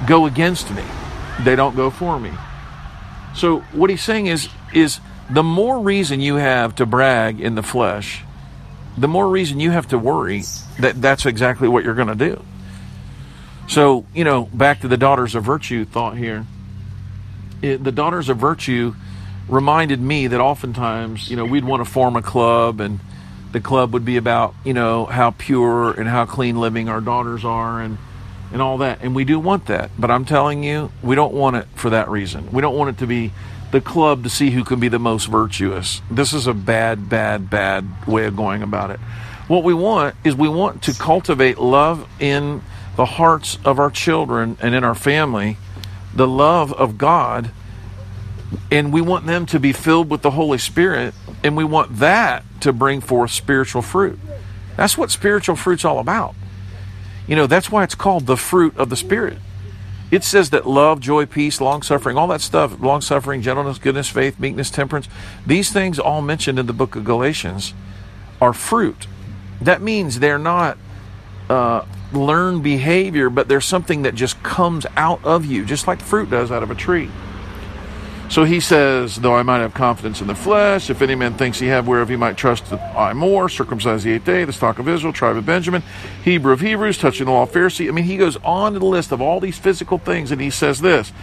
go 0.07 0.25
against 0.25 0.71
me. 0.71 0.83
They 1.43 1.55
don't 1.55 1.75
go 1.75 1.89
for 1.89 2.19
me. 2.19 2.31
So 3.35 3.59
what 3.71 3.89
he's 3.89 4.03
saying 4.03 4.27
is, 4.27 4.49
is 4.73 4.99
the 5.29 5.43
more 5.43 5.79
reason 5.79 6.21
you 6.21 6.35
have 6.35 6.75
to 6.75 6.85
brag 6.85 7.39
in 7.39 7.55
the 7.55 7.63
flesh, 7.63 8.23
the 8.97 9.07
more 9.07 9.27
reason 9.27 9.59
you 9.59 9.71
have 9.71 9.87
to 9.87 9.97
worry 9.97 10.43
that 10.79 11.01
that's 11.01 11.25
exactly 11.25 11.67
what 11.67 11.83
you're 11.83 11.95
going 11.95 12.09
to 12.09 12.15
do. 12.15 12.43
So, 13.67 14.05
you 14.13 14.23
know, 14.23 14.45
back 14.53 14.81
to 14.81 14.87
the 14.87 14.97
daughters 14.97 15.35
of 15.35 15.43
virtue 15.43 15.85
thought 15.85 16.17
here. 16.17 16.45
It, 17.61 17.83
the 17.83 17.91
daughters 17.91 18.29
of 18.29 18.37
virtue 18.37 18.93
reminded 19.47 19.99
me 19.99 20.27
that 20.27 20.39
oftentimes, 20.39 21.29
you 21.29 21.37
know, 21.37 21.45
we'd 21.45 21.63
want 21.63 21.83
to 21.83 21.89
form 21.89 22.15
a 22.15 22.21
club 22.21 22.81
and 22.81 22.99
the 23.51 23.61
club 23.61 23.93
would 23.93 24.05
be 24.05 24.17
about, 24.17 24.53
you 24.63 24.73
know, 24.73 25.05
how 25.05 25.31
pure 25.31 25.91
and 25.91 26.07
how 26.07 26.25
clean 26.25 26.59
living 26.59 26.89
our 26.89 27.01
daughters 27.01 27.45
are 27.45 27.81
and 27.81 27.97
and 28.53 28.61
all 28.61 28.77
that. 28.77 28.99
And 29.01 29.13
we 29.15 29.25
do 29.25 29.39
want 29.39 29.65
that. 29.65 29.89
But 29.99 30.11
I'm 30.11 30.23
telling 30.23 30.63
you, 30.63 30.91
we 31.01 31.15
don't 31.15 31.33
want 31.33 31.57
it 31.57 31.67
for 31.75 31.89
that 31.89 32.07
reason. 32.07 32.49
We 32.51 32.61
don't 32.61 32.77
want 32.77 32.91
it 32.91 32.99
to 32.99 33.07
be 33.07 33.33
the 33.71 33.81
club 33.81 34.23
to 34.23 34.29
see 34.29 34.51
who 34.51 34.63
can 34.63 34.79
be 34.79 34.87
the 34.87 34.99
most 34.99 35.25
virtuous. 35.25 36.01
This 36.09 36.31
is 36.31 36.45
a 36.45 36.53
bad, 36.53 37.09
bad, 37.09 37.49
bad 37.49 38.07
way 38.07 38.25
of 38.25 38.35
going 38.35 38.61
about 38.61 38.91
it. 38.91 38.99
What 39.47 39.63
we 39.63 39.73
want 39.73 40.15
is 40.23 40.35
we 40.35 40.47
want 40.47 40.83
to 40.83 40.93
cultivate 40.93 41.57
love 41.57 42.07
in 42.19 42.61
the 42.95 43.05
hearts 43.05 43.57
of 43.65 43.79
our 43.79 43.89
children 43.89 44.57
and 44.61 44.75
in 44.75 44.83
our 44.83 44.93
family, 44.93 45.57
the 46.13 46.27
love 46.27 46.71
of 46.71 46.99
God, 46.99 47.49
and 48.71 48.93
we 48.93 49.01
want 49.01 49.25
them 49.25 49.47
to 49.47 49.59
be 49.59 49.73
filled 49.73 50.11
with 50.11 50.21
the 50.21 50.31
Holy 50.31 50.59
Spirit, 50.59 51.15
and 51.43 51.57
we 51.57 51.63
want 51.63 51.97
that 51.97 52.43
to 52.61 52.71
bring 52.71 53.01
forth 53.01 53.31
spiritual 53.31 53.81
fruit. 53.81 54.19
That's 54.77 54.95
what 54.95 55.09
spiritual 55.09 55.55
fruit's 55.55 55.83
all 55.83 55.97
about. 55.97 56.35
You 57.27 57.35
know, 57.35 57.47
that's 57.47 57.71
why 57.71 57.83
it's 57.83 57.95
called 57.95 58.25
the 58.25 58.37
fruit 58.37 58.77
of 58.77 58.89
the 58.89 58.95
Spirit. 58.95 59.37
It 60.11 60.23
says 60.23 60.51
that 60.51 60.67
love, 60.67 60.99
joy, 60.99 61.25
peace, 61.25 61.59
long 61.59 61.81
suffering, 61.81 62.17
all 62.17 62.27
that 62.27 62.41
stuff, 62.41 62.79
long 62.79 63.01
suffering, 63.01 63.41
gentleness, 63.41 63.79
goodness, 63.79 64.09
faith, 64.09 64.39
meekness, 64.39 64.69
temperance, 64.69 65.07
these 65.47 65.71
things 65.71 65.97
all 65.97 66.21
mentioned 66.21 66.59
in 66.59 66.67
the 66.67 66.73
book 66.73 66.95
of 66.95 67.03
Galatians 67.03 67.73
are 68.39 68.53
fruit. 68.53 69.07
That 69.61 69.81
means 69.81 70.19
they're 70.19 70.37
not 70.37 70.77
uh, 71.49 71.85
learned 72.11 72.63
behavior, 72.63 73.29
but 73.29 73.47
they're 73.47 73.61
something 73.61 74.03
that 74.03 74.13
just 74.13 74.41
comes 74.43 74.85
out 74.95 75.23
of 75.23 75.45
you, 75.45 75.65
just 75.65 75.87
like 75.87 76.01
fruit 76.01 76.29
does 76.29 76.51
out 76.51 76.61
of 76.61 76.69
a 76.69 76.75
tree. 76.75 77.09
So 78.33 78.45
he 78.45 78.61
says, 78.61 79.17
Though 79.17 79.35
I 79.35 79.43
might 79.43 79.59
have 79.59 79.75
confidence 79.75 80.19
in 80.19 80.25
the 80.25 80.33
flesh, 80.33 80.89
if 80.89 81.03
any 81.03 81.13
man 81.13 81.35
thinks 81.35 81.59
he 81.59 81.67
have 81.67 81.87
whereof 81.87 82.09
he 82.09 82.15
might 82.15 82.35
trust 82.35 82.73
I 82.73 83.13
more, 83.13 83.47
circumcised 83.47 84.05
the 84.05 84.13
eighth 84.13 84.25
day, 84.25 84.43
the 84.43 84.51
stock 84.51 84.79
of 84.79 84.89
Israel, 84.89 85.13
tribe 85.13 85.37
of 85.37 85.45
Benjamin, 85.45 85.83
Hebrew 86.23 86.51
of 86.51 86.59
Hebrews, 86.59 86.97
touching 86.97 87.27
the 87.27 87.31
law 87.31 87.43
of 87.43 87.51
Pharisee. 87.51 87.87
I 87.87 87.91
mean, 87.91 88.05
he 88.05 88.17
goes 88.17 88.37
on 88.37 88.73
to 88.73 88.79
the 88.79 88.87
list 88.87 89.11
of 89.11 89.21
all 89.21 89.39
these 89.39 89.59
physical 89.59 89.99
things, 89.99 90.31
and 90.31 90.41
he 90.41 90.49
says 90.49 90.81
this. 90.81 91.13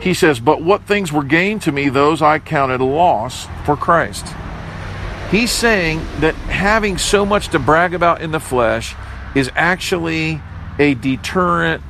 He 0.00 0.14
says, 0.14 0.40
But 0.40 0.62
what 0.62 0.84
things 0.84 1.12
were 1.12 1.22
gained 1.22 1.60
to 1.62 1.72
me, 1.72 1.90
those 1.90 2.22
I 2.22 2.38
counted 2.38 2.80
loss 2.80 3.46
for 3.66 3.76
Christ. 3.76 4.26
He's 5.30 5.52
saying 5.52 5.98
that 6.20 6.34
having 6.34 6.96
so 6.96 7.26
much 7.26 7.48
to 7.48 7.58
brag 7.58 7.92
about 7.92 8.22
in 8.22 8.32
the 8.32 8.40
flesh 8.40 8.94
is 9.34 9.50
actually 9.54 10.40
a 10.78 10.94
deterrent 10.94 11.82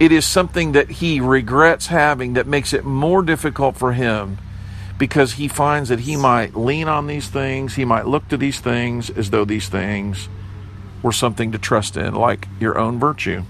it 0.00 0.12
is 0.12 0.26
something 0.26 0.72
that 0.72 0.90
he 0.90 1.20
regrets 1.20 1.88
having 1.88 2.32
that 2.34 2.46
makes 2.46 2.72
it 2.72 2.84
more 2.84 3.22
difficult 3.22 3.76
for 3.76 3.92
him 3.92 4.38
because 4.98 5.34
he 5.34 5.48
finds 5.48 5.88
that 5.88 6.00
he 6.00 6.16
might 6.16 6.54
lean 6.54 6.88
on 6.88 7.06
these 7.06 7.28
things, 7.28 7.74
he 7.74 7.84
might 7.84 8.06
look 8.06 8.28
to 8.28 8.36
these 8.36 8.60
things 8.60 9.10
as 9.10 9.30
though 9.30 9.44
these 9.44 9.68
things 9.68 10.28
were 11.02 11.12
something 11.12 11.52
to 11.52 11.58
trust 11.58 11.96
in, 11.96 12.14
like 12.14 12.46
your 12.60 12.78
own 12.78 12.98
virtue. 12.98 13.42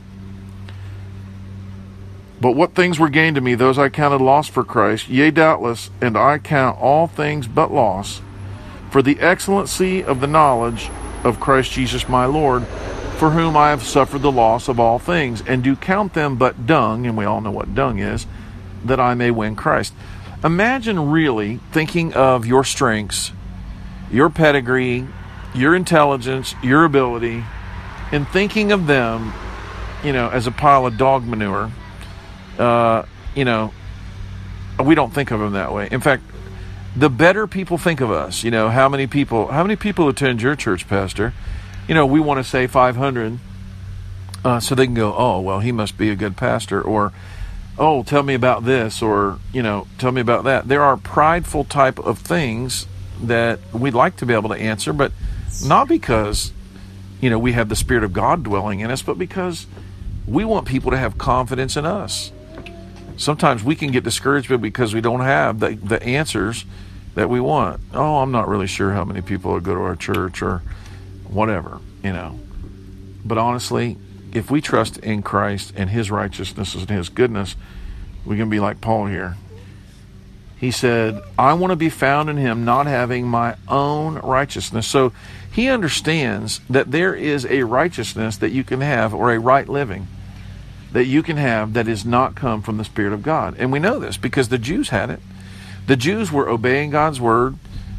But 2.41 2.57
what 2.57 2.75
things 2.75 2.99
were 2.99 3.09
gained 3.09 3.37
to 3.37 3.41
me, 3.41 3.55
those 3.55 3.79
I 3.79 3.89
counted 3.89 4.21
loss 4.21 4.49
for 4.49 4.65
Christ, 4.65 5.09
yea, 5.09 5.31
doubtless, 5.31 5.91
and 6.01 6.17
I 6.17 6.39
count 6.39 6.81
all 6.81 7.07
things 7.07 7.47
but 7.47 7.71
loss, 7.71 8.21
for 8.91 9.01
the 9.01 9.21
excellency 9.21 10.03
of 10.03 10.21
the 10.21 10.27
knowledge 10.27 10.91
of 11.23 11.39
Christ 11.39 11.73
Jesus 11.73 12.09
my 12.09 12.25
Lord 12.25 12.67
for 13.23 13.31
whom 13.31 13.57
I 13.57 13.71
have 13.71 13.85
suffered 13.85 14.23
the 14.23 14.33
loss 14.33 14.67
of 14.67 14.81
all 14.81 14.99
things, 14.99 15.45
and 15.47 15.63
do 15.63 15.77
count 15.77 16.13
them 16.13 16.35
but 16.35 16.67
dung, 16.67 17.07
and 17.07 17.17
we 17.17 17.25
all 17.25 17.41
know 17.41 17.53
what 17.53 17.73
dung 17.73 18.01
is, 18.01 18.27
that 18.85 18.99
I 18.99 19.15
may 19.15 19.31
win 19.31 19.55
Christ. 19.55 19.95
Imagine 20.43 21.09
really 21.09 21.61
thinking 21.71 22.15
of 22.15 22.47
your 22.47 22.65
strengths, 22.65 23.31
your 24.11 24.29
pedigree, 24.29 25.07
your 25.55 25.77
intelligence, 25.77 26.57
your 26.65 26.83
ability, 26.83 27.45
and 28.11 28.27
thinking 28.27 28.73
of 28.73 28.89
them, 28.89 29.33
you 30.03 30.13
know, 30.13 30.29
as 30.29 30.49
a 30.49 30.51
pile 30.51 30.85
of 30.85 30.97
dog 30.97 31.25
manure. 31.25 31.71
Uh, 32.59 33.05
you 33.37 33.45
know, 33.45 33.73
we 34.85 34.97
don't 34.97 35.15
think 35.15 35.31
of 35.31 35.39
them 35.39 35.53
that 35.53 35.73
way. 35.73 35.87
In 35.93 36.01
fact, 36.01 36.25
the 36.97 37.09
better 37.09 37.47
people 37.47 37.79
think 37.79 38.01
of 38.01 38.11
us, 38.11 38.43
you 38.43 38.51
know, 38.51 38.69
how 38.69 38.89
many 38.89 39.07
people, 39.07 39.47
how 39.47 39.63
many 39.63 39.77
people 39.77 40.09
attend 40.09 40.43
your 40.43 40.57
church, 40.57 40.89
Pastor? 40.89 41.33
You 41.89 41.95
know, 41.95 42.07
we 42.07 42.21
want 42.21 42.39
to 42.39 42.45
say 42.45 42.67
500 42.67 43.39
uh, 44.45 44.61
so 44.61 44.75
they 44.75 44.87
can 44.87 44.95
go, 44.95 45.15
oh, 45.17 45.41
well, 45.41 45.61
he 45.61 45.73
must 45.73 45.97
be 45.97 46.11
a 46.11 46.17
good 46.17 46.37
pastor, 46.37 46.81
or, 46.81 47.13
oh, 47.79 48.03
tell 48.03 48.23
me 48.23 48.35
about 48.35 48.65
this, 48.65 49.03
or, 49.03 49.39
you 49.53 49.63
know, 49.63 49.87
tell 49.99 50.13
me 50.13 50.21
about 50.21 50.45
that. 50.45 50.69
There 50.69 50.83
are 50.83 50.97
prideful 50.97 51.65
type 51.65 51.99
of 51.99 52.19
things 52.19 52.87
that 53.23 53.61
we'd 53.73 53.95
like 53.95 54.17
to 54.17 54.27
be 54.27 54.35
able 54.35 54.49
to 54.49 54.57
answer, 54.57 54.93
but 54.93 55.13
not 55.65 55.87
because, 55.87 56.53
you 57.21 57.31
know, 57.31 57.39
we 57.39 57.53
have 57.53 57.69
the 57.69 57.77
Spirit 57.77 58.03
of 58.03 58.13
God 58.13 58.43
dwelling 58.43 58.81
in 58.81 58.91
us, 58.91 59.03
but 59.03 59.19
because 59.19 59.67
we 60.27 60.45
want 60.45 60.67
people 60.67 60.91
to 60.91 60.97
have 60.97 61.19
confidence 61.19 61.77
in 61.77 61.87
us. 61.87 62.33
Sometimes 63.17 63.63
we 63.63 63.77
can 63.77 63.93
get 63.93 64.03
discouraged 64.03 64.49
because 64.61 64.95
we 64.95 65.01
don't 65.01 65.21
have 65.21 65.61
the, 65.61 65.75
the 65.75 66.03
answers 66.03 66.65
that 67.15 67.29
we 67.29 67.41
want. 67.41 67.81
Oh, 67.93 68.19
I'm 68.19 68.33
not 68.33 68.49
really 68.49 68.67
sure 68.67 68.93
how 68.93 69.05
many 69.05 69.21
people 69.21 69.59
go 69.61 69.75
to 69.75 69.81
our 69.81 69.97
church, 69.97 70.43
or, 70.43 70.63
whatever, 71.33 71.81
you 72.03 72.13
know. 72.13 72.39
But 73.25 73.39
honestly, 73.39 73.97
if 74.33 74.51
we 74.51 74.61
trust 74.61 74.99
in 74.99 75.23
Christ 75.23 75.73
and 75.77 75.91
His 75.91 76.11
righteousness 76.11 76.75
and 76.75 76.91
His 76.91 77.09
goodness, 77.09 77.57
we 78.25 78.37
can 78.37 78.51
be 78.51 78.61
like 78.61 78.81
Paul 78.81 79.07
here. 79.07 79.37
He 80.59 80.71
said, 80.71 81.21
I 81.39 81.55
want 81.55 81.73
to 81.73 81.77
be 81.77 81.91
found 81.91 82.31
in 82.31 82.37
Him, 82.37 82.65
not 82.65 82.87
having 82.87 83.27
my 83.27 83.57
own 83.69 84.17
righteousness. 84.17 84.87
So 84.87 85.13
he 85.53 85.69
understands 85.69 86.61
that 86.71 86.91
there 86.91 87.15
is 87.15 87.45
a 87.45 87.65
righteousness 87.65 88.39
that 88.39 88.53
you 88.53 88.65
can 88.65 88.81
have, 88.81 89.13
or 89.13 89.33
a 89.33 89.39
right 89.39 89.69
living 89.69 90.09
that 90.93 91.05
you 91.07 91.23
can 91.23 91.37
have 91.37 91.73
that 91.73 91.89
is 91.89 92.05
not 92.05 92.35
come 92.35 92.63
from 92.63 92.79
the 92.79 92.85
Spirit 92.85 93.13
of 93.13 93.23
God. 93.23 93.57
And 93.59 93.73
we 93.73 93.79
know 93.79 93.99
this 93.99 94.17
because 94.17 94.49
the 94.49 94.59
Jews 94.59 94.91
had 94.91 95.11
it. 95.11 95.21
The 95.87 95.97
Jews 95.97 96.31
were 96.31 96.49
obeying 96.49 96.91
God's 96.91 97.21
word. 97.21 97.57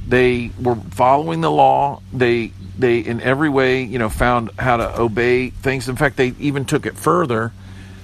They 0.07 0.51
were 0.62 0.75
following 0.75 1.41
the 1.41 1.51
law. 1.51 2.01
They 2.12 2.51
they 2.77 3.00
in 3.00 3.22
every 3.22 3.50
way 3.50 3.83
you 3.83 4.00
know 4.00 4.10
found 4.10 4.51
how 4.57 4.77
to 4.77 5.00
obey 5.00 5.50
things. 5.50 5.88
In 5.89 5.95
fact 5.95 6.17
they 6.17 6.33
even 6.39 6.65
took 6.65 6.86
it 6.86 6.98
further 6.98 7.51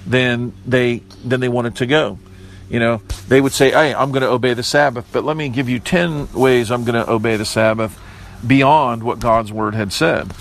than 0.06 0.52
they 0.66 0.98
than 1.24 1.40
they 1.40 1.48
wanted 1.48 1.76
to 1.76 1.86
go. 1.86 2.18
You 2.68 2.78
know 2.78 3.02
they 3.28 3.40
would 3.40 3.52
say 3.52 3.72
hey 3.72 3.92
i'm 3.92 4.12
going 4.12 4.22
to 4.22 4.28
obey 4.28 4.54
the 4.54 4.62
sabbath 4.62 5.08
but 5.12 5.24
let 5.24 5.36
me 5.36 5.48
give 5.48 5.68
you 5.68 5.80
10 5.80 6.32
ways 6.32 6.70
i'm 6.70 6.84
going 6.84 7.04
to 7.04 7.10
obey 7.10 7.36
the 7.36 7.44
sabbath 7.44 7.98
beyond 8.46 9.02
what 9.02 9.18
god's 9.18 9.52
word 9.52 9.74
had 9.74 9.92
said. 9.92 10.32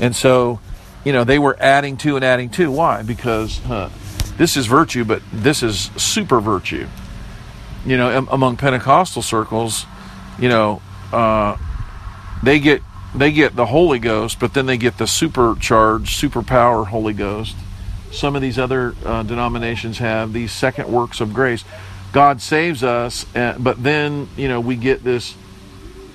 And 0.00 0.14
so 0.14 0.60
you 1.04 1.12
know 1.12 1.24
they 1.24 1.38
were 1.38 1.56
adding 1.58 1.96
to 1.98 2.16
and 2.16 2.24
adding 2.24 2.50
to. 2.50 2.70
Why? 2.70 3.02
Because 3.02 3.58
huh, 3.60 3.88
this 4.36 4.56
is 4.56 4.66
virtue 4.66 5.04
but 5.04 5.22
this 5.32 5.62
is 5.62 5.90
super 5.96 6.40
virtue. 6.40 6.86
You 7.86 7.96
know 7.96 8.26
among 8.30 8.58
pentecostal 8.58 9.22
circles 9.22 9.86
you 10.38 10.50
know 10.50 10.82
uh, 11.12 11.56
they 12.42 12.58
get 12.60 12.82
they 13.14 13.32
get 13.32 13.56
the 13.56 13.66
Holy 13.66 13.98
Ghost, 13.98 14.38
but 14.38 14.54
then 14.54 14.66
they 14.66 14.76
get 14.76 14.98
the 14.98 15.06
supercharged, 15.06 16.06
superpower 16.06 16.86
Holy 16.86 17.12
Ghost. 17.12 17.56
Some 18.12 18.36
of 18.36 18.42
these 18.42 18.58
other 18.58 18.94
uh, 19.04 19.22
denominations 19.22 19.98
have 19.98 20.32
these 20.32 20.52
second 20.52 20.88
works 20.88 21.20
of 21.20 21.34
grace. 21.34 21.64
God 22.12 22.40
saves 22.40 22.82
us, 22.82 23.24
uh, 23.36 23.56
but 23.58 23.82
then 23.82 24.28
you 24.36 24.48
know 24.48 24.60
we 24.60 24.76
get 24.76 25.04
this 25.04 25.34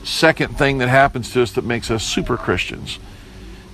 second 0.03 0.57
thing 0.57 0.77
that 0.77 0.89
happens 0.89 1.31
to 1.33 1.41
us 1.41 1.51
that 1.53 1.65
makes 1.65 1.89
us 1.89 2.03
super 2.03 2.37
Christians. 2.37 2.99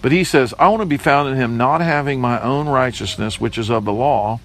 But 0.02 0.12
he 0.12 0.24
says, 0.24 0.54
I 0.58 0.70
want 0.70 0.82
to 0.82 0.88
be 0.88 0.98
found 0.98 1.30
in 1.30 1.36
him, 1.36 1.58
not 1.58 1.82
having 1.82 2.20
my 2.20 2.42
own 2.42 2.68
righteousness, 2.68 3.40
which 3.40 3.58
is 3.58 3.70
of 3.70 3.86
the 3.86 3.94
law, 3.94 4.40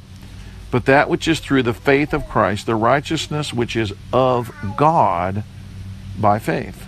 but 0.70 0.84
that 0.84 1.08
which 1.08 1.26
is 1.26 1.40
through 1.40 1.62
the 1.62 1.72
faith 1.72 2.12
of 2.12 2.28
Christ, 2.28 2.66
the 2.66 2.74
righteousness 2.74 3.54
which 3.54 3.74
is 3.74 3.94
of 4.12 4.54
God 4.76 5.44
by 6.20 6.38
faith. 6.38 6.86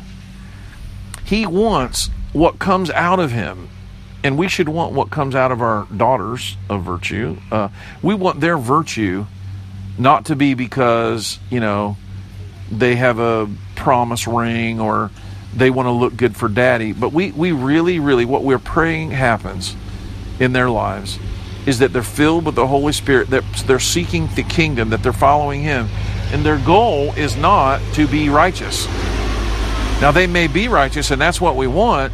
He 1.24 1.46
wants 1.46 2.10
what 2.32 2.58
comes 2.58 2.90
out 2.90 3.20
of 3.20 3.32
him. 3.32 3.68
And 4.24 4.36
we 4.36 4.48
should 4.48 4.68
want 4.68 4.94
what 4.94 5.10
comes 5.10 5.34
out 5.34 5.52
of 5.52 5.62
our 5.62 5.86
daughters 5.96 6.56
of 6.68 6.82
virtue. 6.82 7.36
Uh, 7.52 7.68
we 8.02 8.14
want 8.14 8.40
their 8.40 8.58
virtue 8.58 9.26
not 9.96 10.26
to 10.26 10.36
be 10.36 10.54
because, 10.54 11.38
you 11.50 11.60
know, 11.60 11.96
they 12.70 12.96
have 12.96 13.18
a 13.18 13.48
promise 13.76 14.26
ring 14.26 14.80
or 14.80 15.10
they 15.54 15.70
want 15.70 15.86
to 15.86 15.92
look 15.92 16.16
good 16.16 16.36
for 16.36 16.48
daddy. 16.48 16.92
But 16.92 17.12
we, 17.12 17.30
we 17.32 17.52
really, 17.52 18.00
really, 18.00 18.24
what 18.24 18.42
we're 18.42 18.58
praying 18.58 19.12
happens 19.12 19.76
in 20.40 20.52
their 20.52 20.68
lives 20.68 21.18
is 21.66 21.80
that 21.80 21.92
they're 21.92 22.02
filled 22.02 22.46
with 22.46 22.54
the 22.54 22.66
Holy 22.66 22.92
Spirit, 22.92 23.28
that 23.30 23.44
they're 23.66 23.78
seeking 23.78 24.26
the 24.34 24.42
kingdom, 24.42 24.90
that 24.90 25.02
they're 25.02 25.12
following 25.12 25.62
Him. 25.62 25.88
And 26.32 26.44
their 26.44 26.58
goal 26.58 27.12
is 27.12 27.36
not 27.36 27.80
to 27.94 28.06
be 28.06 28.28
righteous. 28.28 28.86
Now, 30.00 30.12
they 30.12 30.26
may 30.26 30.46
be 30.46 30.68
righteous, 30.68 31.10
and 31.10 31.20
that's 31.20 31.40
what 31.40 31.56
we 31.56 31.66
want, 31.66 32.12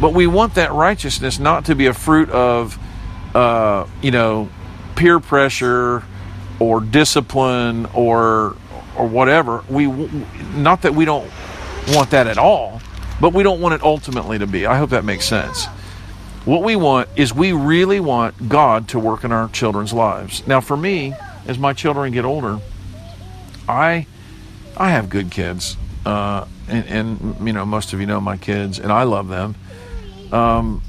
but 0.00 0.14
we 0.14 0.26
want 0.26 0.54
that 0.54 0.72
righteousness 0.72 1.38
not 1.38 1.64
to 1.66 1.74
be 1.74 1.86
a 1.86 1.94
fruit 1.94 2.30
of, 2.30 2.78
uh, 3.34 3.86
you 4.02 4.10
know, 4.10 4.48
peer 4.94 5.18
pressure 5.18 6.04
or 6.58 6.80
discipline 6.80 7.86
or 7.94 8.56
or 8.96 9.08
whatever. 9.08 9.64
We 9.68 9.86
not 10.54 10.82
that 10.82 10.94
we 10.94 11.04
don't 11.04 11.28
want 11.88 12.10
that 12.10 12.26
at 12.26 12.38
all, 12.38 12.80
but 13.20 13.32
we 13.32 13.42
don't 13.42 13.60
want 13.60 13.74
it 13.74 13.82
ultimately 13.82 14.38
to 14.38 14.46
be. 14.46 14.66
I 14.66 14.76
hope 14.78 14.90
that 14.90 15.04
makes 15.04 15.24
sense. 15.24 15.66
What 16.44 16.62
we 16.62 16.76
want 16.76 17.08
is 17.16 17.32
we 17.32 17.52
really 17.52 18.00
want 18.00 18.48
God 18.48 18.88
to 18.88 18.98
work 18.98 19.24
in 19.24 19.32
our 19.32 19.48
children's 19.48 19.92
lives. 19.92 20.46
Now, 20.46 20.60
for 20.60 20.76
me, 20.76 21.14
as 21.46 21.58
my 21.58 21.72
children 21.72 22.12
get 22.12 22.24
older, 22.24 22.60
I 23.68 24.06
I 24.76 24.90
have 24.90 25.08
good 25.08 25.30
kids, 25.30 25.76
uh, 26.04 26.46
and, 26.68 26.86
and, 26.86 27.46
you 27.46 27.52
know 27.52 27.64
most 27.64 27.92
of 27.92 28.00
you 28.00 28.06
know 28.06 28.20
my 28.20 28.36
kids, 28.36 28.78
and 28.78 28.92
I 28.92 29.04
love 29.04 29.28
them. 29.28 29.54
Um, 30.32 30.82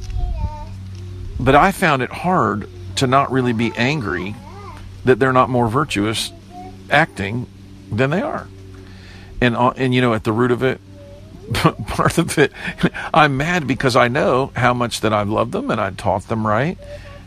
but 1.39 1.55
I 1.55 1.71
found 1.71 2.01
it 2.01 2.11
hard 2.11 2.69
to 2.97 3.07
not 3.07 3.31
really 3.31 3.53
be 3.53 3.71
angry 3.75 4.35
that 5.03 5.19
they're 5.19 5.33
not 5.33 5.49
more 5.49 5.67
virtuous 5.67 6.31
acting 6.89 7.47
than 7.91 8.09
they 8.09 8.21
are. 8.21 8.47
And 9.41 9.55
uh, 9.55 9.73
and 9.77 9.93
you 9.93 10.01
know 10.01 10.13
at 10.13 10.23
the 10.23 10.31
root 10.31 10.51
of 10.51 10.63
it, 10.63 10.81
part 11.53 12.17
of 12.17 12.37
it, 12.37 12.51
I'm 13.13 13.37
mad 13.37 13.67
because 13.67 13.95
I 13.95 14.07
know 14.07 14.51
how 14.55 14.73
much 14.73 15.01
that 15.01 15.13
I've 15.13 15.29
loved 15.29 15.51
them 15.51 15.69
and 15.71 15.79
I 15.79 15.91
taught 15.91 16.27
them 16.27 16.45
right, 16.45 16.77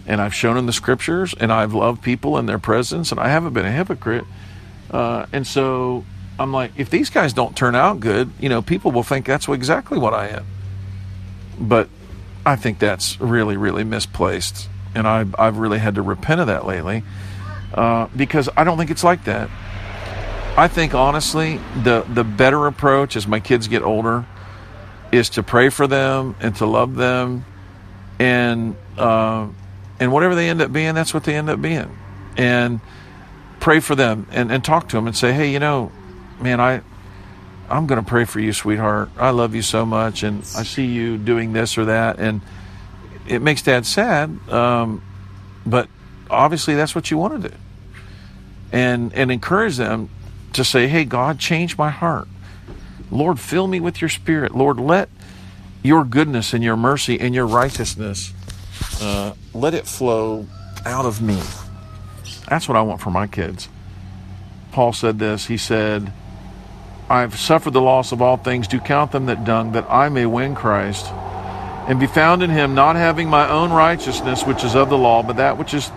and 0.07 0.21
I've 0.21 0.35
shown 0.35 0.57
them 0.57 0.67
the 0.67 0.73
scriptures 0.73 1.35
and 1.39 1.53
I've 1.53 1.75
loved 1.75 2.03
people 2.03 2.39
in 2.39 2.47
their 2.47 2.59
presence 2.59 3.13
and 3.13 3.21
I 3.21 3.29
haven't 3.29 3.53
been 3.53 3.67
a 3.67 3.73
hypocrite. 3.73 4.25
Uh, 4.91 5.27
and 5.33 5.47
so 5.47 6.05
I'm 6.39 6.53
like, 6.53 6.73
if 6.77 6.91
these 6.91 7.11
guys 7.11 7.33
don't 7.33 7.57
turn 7.57 7.75
out 7.75 8.01
good, 8.01 8.31
you 8.39 8.49
know, 8.49 8.63
people 8.63 8.93
will 8.93 9.03
think 9.03 9.27
that's 9.27 9.49
exactly 9.49 9.99
what 9.99 10.15
I 10.15 10.29
am. 10.29 10.47
But 11.59 11.89
I 12.47 12.57
think 12.57 12.79
that's 12.79 13.21
really, 13.21 13.57
really 13.57 13.85
misplaced. 13.85 14.69
And 14.95 15.07
I've, 15.07 15.35
I've 15.39 15.59
really 15.59 15.79
had 15.79 15.97
to 15.97 16.03
repent 16.03 16.41
of 16.41 16.47
that 16.47 16.65
lately 16.65 17.03
uh, 17.75 18.09
because 18.17 18.49
I 18.57 18.65
don't 18.65 18.79
think 18.79 18.91
it's 18.91 19.05
like 19.05 19.25
that. 19.25 19.51
I 20.57 20.67
think 20.67 20.93
honestly, 20.93 21.61
the 21.85 22.05
the 22.13 22.25
better 22.25 22.67
approach 22.67 23.15
as 23.15 23.29
my 23.29 23.39
kids 23.39 23.69
get 23.69 23.83
older 23.83 24.27
is 25.13 25.31
to 25.31 25.43
pray 25.45 25.69
for 25.69 25.87
them 25.87 26.35
and 26.41 26.57
to 26.57 26.67
love 26.67 26.97
them, 26.97 27.45
and 28.19 28.75
uh, 28.97 29.47
and 30.01 30.13
whatever 30.13 30.35
they 30.35 30.49
end 30.49 30.61
up 30.61 30.73
being, 30.73 30.95
that's 30.95 31.15
what 31.15 31.23
they 31.23 31.37
end 31.37 31.49
up 31.49 31.63
being, 31.63 31.97
and 32.37 32.81
pray 33.61 33.79
for 33.79 33.95
them 33.95 34.27
and, 34.33 34.51
and 34.51 34.65
talk 34.65 34.89
to 34.89 34.97
them 34.97 35.07
and 35.07 35.17
say, 35.17 35.33
hey, 35.33 35.53
you 35.53 35.61
know, 35.61 35.93
man, 36.41 36.61
I 36.61 36.83
I'm 37.71 37.87
going 37.87 38.03
to 38.03 38.09
pray 38.09 38.25
for 38.25 38.41
you, 38.41 38.53
sweetheart. 38.53 39.11
I 39.19 39.31
love 39.31 39.55
you 39.55 39.63
so 39.63 39.85
much, 39.85 40.23
and 40.23 40.39
I 40.57 40.63
see 40.63 40.87
you 40.87 41.19
doing 41.19 41.53
this 41.53 41.77
or 41.77 41.87
that, 41.87 42.19
and 42.19 42.41
it 43.27 43.43
makes 43.43 43.63
Dad 43.63 43.85
sad. 43.85 44.31
Um, 44.49 45.03
but 45.67 45.89
obviously, 46.31 46.75
that's 46.75 46.95
what 46.95 47.11
you 47.11 47.19
want 47.19 47.43
to 47.43 47.49
do, 47.51 47.55
and 48.73 49.13
and 49.13 49.31
encourage 49.31 49.77
them 49.77 50.09
to 50.55 50.65
say, 50.65 50.89
Hey, 50.89 51.05
God, 51.05 51.39
change 51.39 51.77
my 51.77 51.91
heart. 51.91 52.29
Lord, 53.11 53.39
fill 53.39 53.67
me 53.67 53.81
with 53.81 54.01
your 54.01 54.11
spirit. 54.11 54.55
Lord, 54.55 54.79
let 54.79 55.09
your 55.83 56.05
goodness 56.05 56.53
and 56.53 56.63
your 56.63 56.77
mercy 56.77 57.19
and 57.21 57.35
your 57.35 57.47
righteousness 57.47 58.33
uh, 59.01 59.33
let 59.55 59.75
it 59.75 59.87
flow 59.87 60.47
out 60.85 61.07
of 61.07 61.23
me. 61.23 61.41
That's 62.49 62.69
what 62.69 62.77
I 62.77 62.83
want 62.83 63.01
for 63.01 63.11
my 63.11 63.27
kids. 63.27 63.69
Paul 64.73 64.93
said 64.93 65.19
this. 65.19 65.47
He 65.47 65.57
said, 65.57 66.13
I've 67.11 67.39
suffered 67.39 67.73
the 67.73 67.81
loss 67.81 68.13
of 68.13 68.21
all 68.21 68.37
things, 68.37 68.69
do 68.69 68.79
count 68.81 69.13
them 69.13 69.27
that 69.27 69.45
dung, 69.45 69.73
that 69.73 69.87
I 69.89 70.09
may 70.09 70.27
win 70.27 70.55
Christ 70.55 71.07
and 71.89 71.99
be 71.99 72.07
found 72.07 72.43
in 72.43 72.51
him, 72.51 72.75
not 72.75 72.97
having 72.97 73.31
my 73.31 73.49
own 73.49 73.73
righteousness, 73.73 74.45
which 74.45 74.63
is 74.63 74.77
of 74.77 74.91
the 74.91 74.99
law, 74.99 75.23
but 75.23 75.37
that 75.37 75.57
which 75.57 75.73
is 75.73 75.91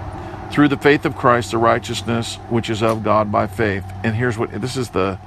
through 0.52 0.70
the 0.70 0.78
faith 0.78 1.06
of 1.06 1.18
Christ, 1.18 1.52
the 1.52 1.58
righteousness 1.58 2.36
which 2.50 2.70
is 2.70 2.82
of 2.82 3.04
God 3.04 3.30
by 3.30 3.48
faith. 3.48 3.84
And 4.04 4.16
here's 4.16 4.38
what 4.38 4.52
this 4.62 4.78
is 4.78 4.90
the 4.90 5.20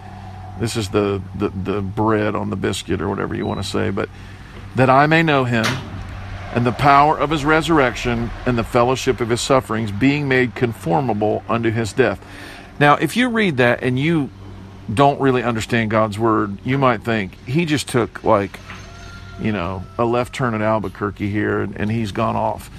this 0.58 0.76
is 0.76 0.90
the, 0.90 1.20
the, 1.34 1.48
the 1.48 1.82
bread 1.82 2.36
on 2.36 2.48
the 2.48 2.56
biscuit 2.56 3.02
or 3.02 3.08
whatever 3.08 3.34
you 3.34 3.44
want 3.44 3.60
to 3.60 3.68
say, 3.68 3.90
but 3.90 4.08
that 4.76 4.88
I 4.88 5.06
may 5.06 5.22
know 5.22 5.44
him 5.44 5.64
and 6.54 6.64
the 6.64 6.72
power 6.72 7.18
of 7.18 7.30
his 7.30 7.44
resurrection 7.44 8.30
and 8.46 8.56
the 8.56 8.62
fellowship 8.62 9.20
of 9.20 9.30
his 9.30 9.40
sufferings, 9.40 9.90
being 9.90 10.28
made 10.28 10.54
conformable 10.54 11.42
unto 11.48 11.70
his 11.70 11.92
death. 11.92 12.24
Now, 12.78 12.94
if 12.94 13.16
you 13.16 13.28
read 13.28 13.56
that 13.56 13.82
and 13.82 13.98
you 13.98 14.30
don't 14.92 15.20
really 15.20 15.42
understand 15.42 15.90
God's 15.90 16.18
word, 16.18 16.58
you 16.64 16.78
might 16.78 17.02
think 17.02 17.34
he 17.46 17.64
just 17.64 17.88
took 17.88 18.22
like, 18.24 18.58
you 19.40 19.52
know, 19.52 19.84
a 19.98 20.04
left 20.04 20.34
turn 20.34 20.54
at 20.54 20.60
Albuquerque 20.60 21.30
here 21.30 21.60
and, 21.60 21.76
and 21.76 21.90
he's 21.90 22.12
gone 22.12 22.36
off. 22.36 22.70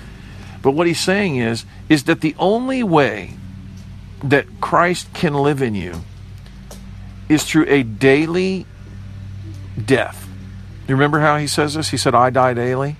But 0.61 0.71
what 0.71 0.87
he's 0.87 0.99
saying 0.99 1.37
is, 1.37 1.65
is 1.89 2.03
that 2.05 2.21
the 2.21 2.35
only 2.37 2.83
way 2.83 3.33
that 4.23 4.61
Christ 4.61 5.13
can 5.13 5.33
live 5.33 5.61
in 5.61 5.75
you 5.75 6.01
is 7.29 7.43
through 7.43 7.65
a 7.67 7.83
daily 7.83 8.65
death. 9.83 10.27
You 10.87 10.95
remember 10.95 11.19
how 11.19 11.37
he 11.37 11.47
says 11.47 11.73
this? 11.73 11.89
He 11.89 11.97
said, 11.97 12.13
I 12.13 12.29
die 12.29 12.53
daily. 12.53 12.95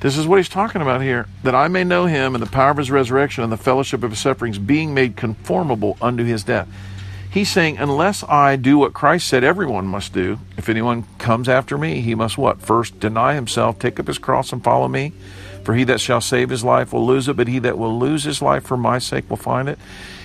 This 0.00 0.16
is 0.16 0.26
what 0.26 0.38
he's 0.38 0.48
talking 0.48 0.80
about 0.80 1.02
here 1.02 1.26
that 1.42 1.54
I 1.54 1.68
may 1.68 1.84
know 1.84 2.06
him 2.06 2.34
and 2.34 2.42
the 2.42 2.50
power 2.50 2.70
of 2.70 2.78
his 2.78 2.90
resurrection 2.90 3.44
and 3.44 3.52
the 3.52 3.58
fellowship 3.58 4.02
of 4.02 4.10
his 4.10 4.18
sufferings, 4.18 4.58
being 4.58 4.94
made 4.94 5.16
conformable 5.16 5.98
unto 6.00 6.24
his 6.24 6.42
death. 6.42 6.68
He's 7.30 7.50
saying, 7.50 7.78
unless 7.78 8.24
I 8.24 8.56
do 8.56 8.76
what 8.78 8.92
Christ 8.92 9.28
said 9.28 9.44
everyone 9.44 9.86
must 9.86 10.12
do, 10.12 10.40
if 10.56 10.68
anyone 10.68 11.04
comes 11.18 11.48
after 11.48 11.78
me, 11.78 12.00
he 12.00 12.16
must 12.16 12.36
what? 12.36 12.60
First 12.60 12.98
deny 12.98 13.34
himself, 13.34 13.78
take 13.78 14.00
up 14.00 14.08
his 14.08 14.18
cross, 14.18 14.52
and 14.52 14.64
follow 14.64 14.88
me. 14.88 15.12
For 15.64 15.74
he 15.74 15.84
that 15.84 16.00
shall 16.00 16.20
save 16.20 16.50
his 16.50 16.64
life 16.64 16.92
will 16.92 17.06
lose 17.06 17.28
it, 17.28 17.36
but 17.36 17.46
he 17.46 17.60
that 17.60 17.78
will 17.78 17.96
lose 17.96 18.24
his 18.24 18.42
life 18.42 18.64
for 18.64 18.76
my 18.76 18.98
sake 18.98 19.30
will 19.30 19.36
find 19.36 19.68
it. 19.68 19.78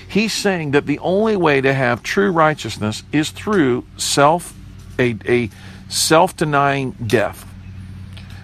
He's 0.08 0.34
saying 0.34 0.72
that 0.72 0.88
the 0.88 0.98
only 1.00 1.36
way 1.36 1.62
to 1.62 1.74
have 1.74 2.02
true 2.02 2.32
righteousness 2.32 3.04
is 3.12 3.30
through 3.30 3.86
self, 3.98 4.56
a, 4.98 5.16
a 5.28 5.50
self 5.90 6.36
denying 6.36 6.92
death, 7.06 7.44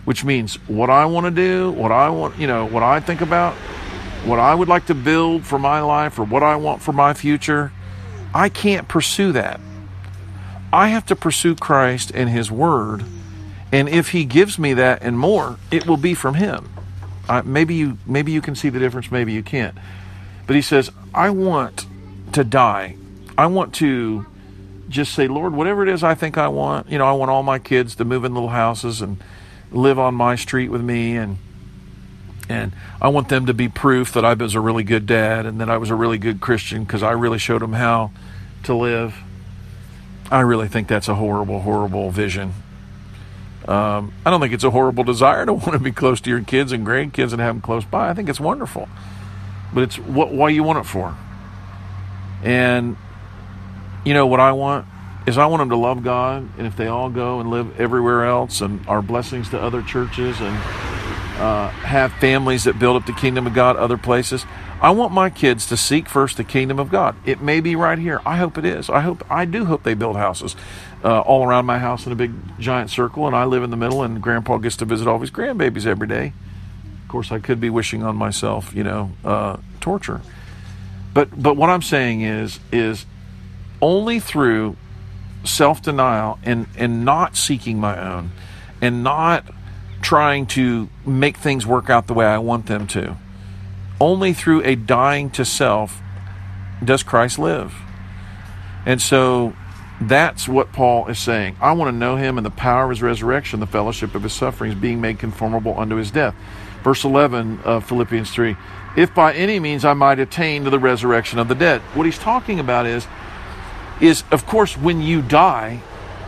which 0.05 0.23
means 0.23 0.55
what 0.67 0.89
I 0.89 1.05
want 1.05 1.25
to 1.25 1.31
do, 1.31 1.71
what 1.71 1.91
I 1.91 2.09
want, 2.09 2.37
you 2.37 2.45
know, 2.45 2.65
what 2.65 2.83
I 2.83 2.99
think 2.99 3.21
about, 3.21 3.53
what 4.25 4.37
I 4.37 4.53
would 4.53 4.67
like 4.67 4.85
to 4.87 4.95
build 4.95 5.45
for 5.45 5.57
my 5.57 5.81
life 5.81 6.19
or 6.19 6.25
what 6.25 6.43
I 6.43 6.57
want 6.57 6.81
for 6.81 6.93
my 6.93 7.13
future. 7.13 7.71
I 8.33 8.49
can't 8.49 8.87
pursue 8.87 9.31
that. 9.33 9.59
I 10.73 10.89
have 10.89 11.05
to 11.07 11.15
pursue 11.15 11.55
Christ 11.55 12.11
and 12.13 12.29
His 12.29 12.49
Word. 12.49 13.03
And 13.71 13.89
if 13.89 14.09
He 14.09 14.25
gives 14.25 14.57
me 14.57 14.73
that 14.75 15.01
and 15.01 15.17
more, 15.17 15.57
it 15.69 15.85
will 15.85 15.97
be 15.97 16.13
from 16.13 16.35
Him 16.35 16.69
maybe 17.45 17.75
you 17.75 17.97
maybe 18.05 18.31
you 18.31 18.41
can 18.41 18.55
see 18.55 18.69
the 18.69 18.79
difference, 18.79 19.11
maybe 19.11 19.31
you 19.31 19.43
can't. 19.43 19.77
But 20.47 20.55
he 20.55 20.61
says, 20.61 20.89
I 21.13 21.29
want 21.29 21.85
to 22.33 22.43
die. 22.43 22.97
I 23.37 23.45
want 23.45 23.73
to 23.75 24.25
just 24.89 25.13
say, 25.13 25.27
Lord, 25.27 25.53
whatever 25.53 25.83
it 25.83 25.89
is 25.89 26.03
I 26.03 26.15
think 26.15 26.37
I 26.37 26.49
want, 26.49 26.89
you 26.89 26.97
know, 26.97 27.05
I 27.05 27.13
want 27.13 27.31
all 27.31 27.43
my 27.43 27.59
kids 27.59 27.95
to 27.95 28.05
move 28.05 28.25
in 28.25 28.33
little 28.33 28.49
houses 28.49 29.01
and 29.01 29.23
live 29.71 29.97
on 29.97 30.13
my 30.15 30.35
street 30.35 30.69
with 30.69 30.81
me 30.81 31.15
and 31.15 31.37
and 32.51 32.73
I 33.01 33.07
want 33.07 33.29
them 33.29 33.45
to 33.45 33.53
be 33.53 33.69
proof 33.69 34.11
that 34.11 34.25
I 34.25 34.33
was 34.33 34.55
a 34.55 34.59
really 34.59 34.83
good 34.83 35.05
dad 35.05 35.45
and 35.45 35.61
that 35.61 35.69
I 35.69 35.77
was 35.77 35.89
a 35.89 35.95
really 35.95 36.17
good 36.17 36.41
Christian 36.41 36.83
because 36.83 37.01
I 37.01 37.11
really 37.11 37.37
showed 37.37 37.61
them 37.61 37.73
how 37.73 38.11
to 38.63 38.75
live. 38.75 39.15
I 40.29 40.41
really 40.41 40.67
think 40.67 40.89
that's 40.89 41.07
a 41.07 41.15
horrible, 41.15 41.61
horrible 41.61 42.11
vision. 42.11 42.53
Um, 43.67 44.13
I 44.25 44.29
don't 44.29 44.41
think 44.41 44.53
it's 44.53 44.65
a 44.65 44.71
horrible 44.71 45.05
desire 45.05 45.45
to 45.45 45.53
want 45.53 45.71
to 45.73 45.79
be 45.79 45.93
close 45.93 46.19
to 46.21 46.29
your 46.29 46.41
kids 46.41 46.73
and 46.73 46.85
grandkids 46.85 47.31
and 47.31 47.39
have 47.39 47.55
them 47.55 47.61
close 47.61 47.85
by. 47.85 48.09
I 48.09 48.13
think 48.13 48.27
it's 48.27 48.39
wonderful, 48.39 48.89
but 49.73 49.83
it's 49.83 49.97
what 49.97 50.33
why 50.33 50.49
you 50.49 50.63
want 50.63 50.79
it 50.79 50.89
for. 50.89 51.15
And 52.43 52.97
you 54.03 54.13
know 54.13 54.27
what 54.27 54.41
I 54.41 54.51
want 54.51 54.87
is 55.25 55.37
I 55.37 55.45
want 55.45 55.61
them 55.61 55.69
to 55.69 55.77
love 55.77 56.03
God, 56.03 56.49
and 56.57 56.67
if 56.67 56.75
they 56.75 56.87
all 56.87 57.09
go 57.09 57.39
and 57.39 57.49
live 57.49 57.79
everywhere 57.79 58.25
else 58.25 58.59
and 58.59 58.85
are 58.87 59.01
blessings 59.01 59.49
to 59.49 59.61
other 59.61 59.83
churches 59.83 60.41
and 60.41 60.90
uh, 61.41 61.69
have 61.69 62.13
families 62.13 62.65
that 62.65 62.77
build 62.77 62.95
up 62.95 63.07
the 63.07 63.13
kingdom 63.13 63.47
of 63.47 63.55
God 63.55 63.75
other 63.75 63.97
places. 63.97 64.45
I 64.79 64.91
want 64.91 65.11
my 65.11 65.31
kids 65.31 65.65
to 65.67 65.77
seek 65.77 66.07
first 66.07 66.37
the 66.37 66.43
kingdom 66.43 66.77
of 66.77 66.91
God. 66.91 67.15
It 67.25 67.41
may 67.41 67.61
be 67.61 67.75
right 67.75 67.97
here. 67.97 68.21
I 68.27 68.37
hope 68.37 68.59
it 68.59 68.65
is. 68.65 68.91
I 68.91 68.99
hope 68.99 69.25
I 69.27 69.45
do 69.45 69.65
hope 69.65 69.81
they 69.81 69.95
build 69.95 70.17
houses 70.17 70.55
uh, 71.03 71.21
all 71.21 71.43
around 71.43 71.65
my 71.65 71.79
house 71.79 72.05
in 72.05 72.11
a 72.11 72.15
big 72.15 72.31
giant 72.59 72.91
circle, 72.91 73.25
and 73.25 73.35
I 73.35 73.45
live 73.45 73.63
in 73.63 73.71
the 73.71 73.77
middle, 73.77 74.03
and 74.03 74.21
Grandpa 74.21 74.57
gets 74.57 74.77
to 74.77 74.85
visit 74.85 75.07
all 75.07 75.17
his 75.17 75.31
grandbabies 75.31 75.87
every 75.87 76.07
day. 76.07 76.33
Of 77.01 77.07
course, 77.07 77.31
I 77.31 77.39
could 77.39 77.59
be 77.59 77.71
wishing 77.71 78.03
on 78.03 78.15
myself, 78.15 78.75
you 78.75 78.83
know, 78.83 79.11
uh, 79.25 79.57
torture. 79.79 80.21
But 81.11 81.41
but 81.41 81.57
what 81.57 81.71
I'm 81.71 81.81
saying 81.81 82.21
is 82.21 82.59
is 82.71 83.07
only 83.81 84.19
through 84.19 84.77
self 85.43 85.81
denial 85.81 86.37
and 86.43 86.67
and 86.77 87.03
not 87.03 87.35
seeking 87.35 87.79
my 87.79 87.99
own, 87.99 88.31
and 88.79 89.03
not 89.03 89.43
trying 90.11 90.45
to 90.45 90.89
make 91.05 91.37
things 91.37 91.65
work 91.65 91.89
out 91.89 92.07
the 92.07 92.13
way 92.13 92.25
I 92.25 92.37
want 92.37 92.65
them 92.65 92.85
to. 92.85 93.15
Only 93.97 94.33
through 94.33 94.61
a 94.65 94.75
dying 94.75 95.29
to 95.29 95.45
self 95.45 96.01
does 96.83 97.01
Christ 97.01 97.39
live. 97.39 97.73
And 98.85 99.01
so 99.01 99.53
that's 100.01 100.49
what 100.49 100.73
Paul 100.73 101.07
is 101.07 101.17
saying. 101.17 101.55
I 101.61 101.71
want 101.71 101.93
to 101.93 101.97
know 101.97 102.17
him 102.17 102.37
and 102.37 102.45
the 102.45 102.51
power 102.51 102.83
of 102.83 102.89
his 102.89 103.01
resurrection, 103.01 103.61
the 103.61 103.67
fellowship 103.67 104.13
of 104.13 104.23
his 104.23 104.33
sufferings, 104.33 104.75
being 104.75 104.99
made 104.99 105.17
conformable 105.17 105.79
unto 105.79 105.95
his 105.95 106.11
death. 106.11 106.35
Verse 106.83 107.05
11 107.05 107.61
of 107.63 107.85
Philippians 107.85 108.31
3 108.31 108.57
If 108.97 109.15
by 109.15 109.33
any 109.33 109.61
means 109.61 109.85
I 109.85 109.93
might 109.93 110.19
attain 110.19 110.65
to 110.65 110.69
the 110.69 110.77
resurrection 110.77 111.39
of 111.39 111.47
the 111.47 111.55
dead. 111.55 111.79
What 111.93 112.05
he's 112.05 112.19
talking 112.19 112.59
about 112.59 112.85
is, 112.85 113.07
is 114.01 114.25
of 114.29 114.45
course, 114.45 114.75
when 114.75 115.01
you 115.01 115.21
die, 115.21 115.81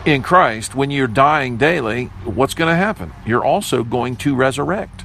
in 0.04 0.22
Christ, 0.22 0.74
when 0.74 0.90
you're 0.90 1.06
dying 1.06 1.56
daily, 1.56 2.06
what's 2.24 2.54
going 2.54 2.70
to 2.70 2.76
happen? 2.76 3.12
You're 3.26 3.44
also 3.44 3.82
going 3.82 4.16
to 4.16 4.34
resurrect. 4.34 5.04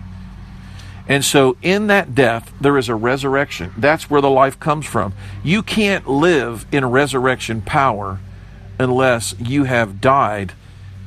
And 1.08 1.26
so, 1.26 1.58
in 1.64 1.88
that 1.88 2.14
death, 2.14 2.54
there 2.62 2.78
is 2.78 2.88
a 2.88 2.96
resurrection. 2.96 3.74
That's 3.78 4.10
where 4.10 4.22
the 4.22 4.30
life 4.30 4.60
comes 4.60 4.86
from. 4.86 5.14
You 5.44 5.64
can't 5.64 6.08
live 6.08 6.68
in 6.72 6.86
resurrection 6.86 7.62
power 7.62 8.20
unless 8.78 9.34
you 9.40 9.64
have 9.64 10.00
died 10.00 10.54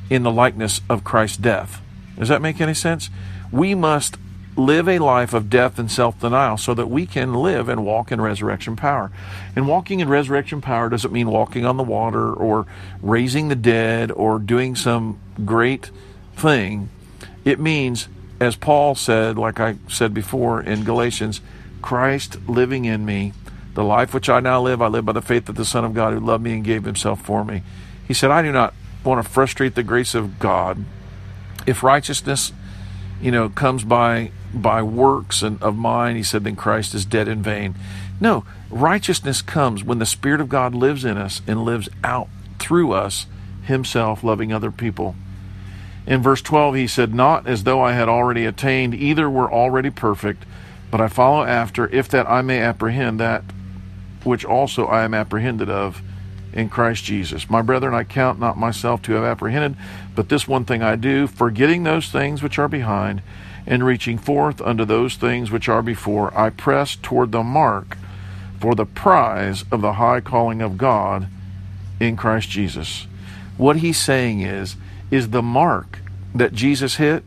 in 0.09 0.23
the 0.23 0.31
likeness 0.31 0.81
of 0.89 1.05
Christ's 1.05 1.37
death. 1.37 1.81
Does 2.17 2.27
that 2.27 2.41
make 2.41 2.59
any 2.59 2.73
sense? 2.73 3.09
We 3.51 3.75
must 3.75 4.17
live 4.55 4.87
a 4.87 4.99
life 4.99 5.33
of 5.33 5.49
death 5.49 5.79
and 5.79 5.91
self 5.91 6.19
denial 6.19 6.57
so 6.57 6.73
that 6.73 6.89
we 6.89 7.05
can 7.05 7.33
live 7.33 7.69
and 7.69 7.85
walk 7.85 8.11
in 8.11 8.21
resurrection 8.21 8.75
power. 8.75 9.11
And 9.55 9.67
walking 9.67 9.99
in 9.99 10.09
resurrection 10.09 10.61
power 10.61 10.89
doesn't 10.89 11.11
mean 11.11 11.29
walking 11.29 11.65
on 11.65 11.77
the 11.77 11.83
water 11.83 12.31
or 12.31 12.65
raising 13.01 13.49
the 13.49 13.55
dead 13.55 14.11
or 14.11 14.39
doing 14.39 14.75
some 14.75 15.19
great 15.45 15.89
thing. 16.35 16.89
It 17.45 17.59
means, 17.59 18.07
as 18.39 18.55
Paul 18.55 18.95
said, 18.95 19.37
like 19.37 19.59
I 19.59 19.77
said 19.87 20.13
before 20.13 20.61
in 20.61 20.83
Galatians, 20.83 21.41
Christ 21.81 22.37
living 22.47 22.85
in 22.85 23.05
me. 23.05 23.33
The 23.73 23.83
life 23.83 24.13
which 24.13 24.29
I 24.29 24.39
now 24.39 24.61
live, 24.61 24.83
I 24.83 24.87
live 24.87 25.05
by 25.05 25.13
the 25.13 25.21
faith 25.21 25.49
of 25.49 25.55
the 25.55 25.65
Son 25.65 25.83
of 25.83 25.95
God 25.95 26.13
who 26.13 26.19
loved 26.19 26.43
me 26.43 26.53
and 26.53 26.63
gave 26.63 26.83
himself 26.83 27.21
for 27.21 27.43
me. 27.43 27.63
He 28.07 28.13
said, 28.13 28.29
I 28.29 28.43
do 28.43 28.51
not 28.51 28.73
want 29.03 29.25
to 29.25 29.29
frustrate 29.29 29.73
the 29.73 29.83
grace 29.83 30.13
of 30.13 30.37
God. 30.37 30.85
If 31.65 31.81
righteousness, 31.81 32.53
you 33.23 33.31
know, 33.31 33.49
comes 33.49 33.83
by 33.83 34.31
by 34.53 34.83
works 34.83 35.41
and 35.41 35.61
of 35.63 35.75
mine, 35.75 36.15
he 36.15 36.21
said, 36.23 36.43
then 36.43 36.55
Christ 36.55 36.93
is 36.93 37.05
dead 37.05 37.27
in 37.27 37.41
vain. 37.41 37.73
No, 38.19 38.45
righteousness 38.69 39.41
comes 39.41 39.83
when 39.83 39.97
the 39.97 40.05
Spirit 40.05 40.41
of 40.41 40.49
God 40.49 40.75
lives 40.75 41.03
in 41.03 41.17
us 41.17 41.41
and 41.47 41.65
lives 41.65 41.89
out 42.03 42.27
through 42.59 42.91
us, 42.91 43.25
himself 43.63 44.23
loving 44.23 44.53
other 44.53 44.69
people. 44.69 45.15
In 46.05 46.21
verse 46.21 46.41
12, 46.41 46.75
he 46.75 46.87
said, 46.87 47.15
Not 47.15 47.47
as 47.47 47.63
though 47.63 47.81
I 47.81 47.93
had 47.93 48.09
already 48.09 48.45
attained, 48.45 48.93
either 48.93 49.29
were 49.29 49.51
already 49.51 49.89
perfect, 49.89 50.45
but 50.91 51.01
I 51.01 51.07
follow 51.07 51.43
after, 51.43 51.87
if 51.87 52.07
that 52.09 52.29
I 52.29 52.41
may 52.41 52.61
apprehend 52.61 53.19
that 53.19 53.43
which 54.23 54.45
also 54.45 54.85
I 54.85 55.03
am 55.03 55.13
apprehended 55.13 55.69
of 55.69 56.01
in 56.53 56.69
Christ 56.69 57.03
Jesus. 57.03 57.49
My 57.49 57.61
brethren, 57.61 57.93
I 57.93 58.03
count 58.03 58.39
not 58.39 58.57
myself 58.57 59.01
to 59.03 59.13
have 59.13 59.23
apprehended, 59.23 59.75
but 60.15 60.29
this 60.29 60.47
one 60.47 60.65
thing 60.65 60.81
I 60.81 60.95
do, 60.95 61.27
forgetting 61.27 61.83
those 61.83 62.09
things 62.09 62.43
which 62.43 62.59
are 62.59 62.67
behind 62.67 63.21
and 63.65 63.85
reaching 63.85 64.17
forth 64.17 64.61
unto 64.61 64.85
those 64.85 65.15
things 65.15 65.49
which 65.49 65.67
are 65.69 65.81
before, 65.81 66.37
I 66.37 66.49
press 66.49 66.95
toward 66.95 67.31
the 67.31 67.43
mark 67.43 67.97
for 68.59 68.75
the 68.75 68.85
prize 68.85 69.65
of 69.71 69.81
the 69.81 69.93
high 69.93 70.21
calling 70.21 70.61
of 70.61 70.77
God 70.77 71.27
in 71.99 72.15
Christ 72.15 72.49
Jesus. 72.49 73.07
What 73.57 73.77
he's 73.77 73.97
saying 73.97 74.41
is, 74.41 74.75
is 75.11 75.29
the 75.29 75.41
mark 75.41 75.99
that 76.33 76.53
Jesus 76.53 76.95
hit. 76.95 77.23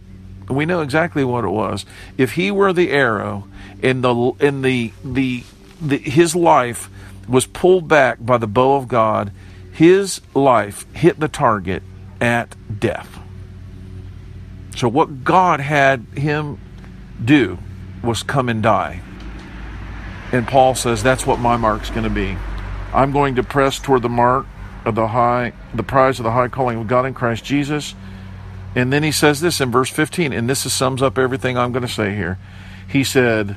We 0.48 0.66
know 0.66 0.80
exactly 0.80 1.24
what 1.24 1.44
it 1.44 1.50
was. 1.50 1.84
If 2.16 2.32
he 2.32 2.50
were 2.50 2.72
the 2.72 2.90
arrow 2.90 3.48
in 3.82 4.00
the 4.00 4.32
in 4.40 4.62
the 4.62 4.92
the, 5.04 5.44
the 5.80 5.98
his 5.98 6.34
life 6.34 6.88
was 7.28 7.46
pulled 7.46 7.88
back 7.88 8.18
by 8.20 8.38
the 8.38 8.46
bow 8.46 8.76
of 8.76 8.88
God, 8.88 9.32
his 9.72 10.20
life 10.34 10.86
hit 10.94 11.20
the 11.20 11.28
target 11.28 11.82
at 12.20 12.56
death. 12.80 13.18
So, 14.76 14.88
what 14.88 15.24
God 15.24 15.60
had 15.60 16.06
him 16.16 16.60
do 17.22 17.58
was 18.02 18.22
come 18.22 18.48
and 18.48 18.62
die. 18.62 19.00
And 20.32 20.46
Paul 20.46 20.74
says, 20.74 21.02
That's 21.02 21.26
what 21.26 21.38
my 21.38 21.56
mark's 21.56 21.90
going 21.90 22.04
to 22.04 22.10
be. 22.10 22.36
I'm 22.92 23.12
going 23.12 23.34
to 23.36 23.42
press 23.42 23.78
toward 23.78 24.02
the 24.02 24.08
mark 24.08 24.46
of 24.84 24.94
the 24.94 25.08
high, 25.08 25.52
the 25.74 25.82
prize 25.82 26.18
of 26.18 26.24
the 26.24 26.32
high 26.32 26.48
calling 26.48 26.78
of 26.78 26.86
God 26.86 27.06
in 27.06 27.14
Christ 27.14 27.44
Jesus. 27.44 27.94
And 28.74 28.92
then 28.92 29.02
he 29.02 29.12
says 29.12 29.40
this 29.40 29.60
in 29.60 29.70
verse 29.70 29.90
15, 29.90 30.32
and 30.32 30.48
this 30.48 30.70
sums 30.72 31.02
up 31.02 31.18
everything 31.18 31.56
I'm 31.56 31.72
going 31.72 31.86
to 31.86 31.92
say 31.92 32.14
here. 32.14 32.38
He 32.86 33.02
said, 33.02 33.56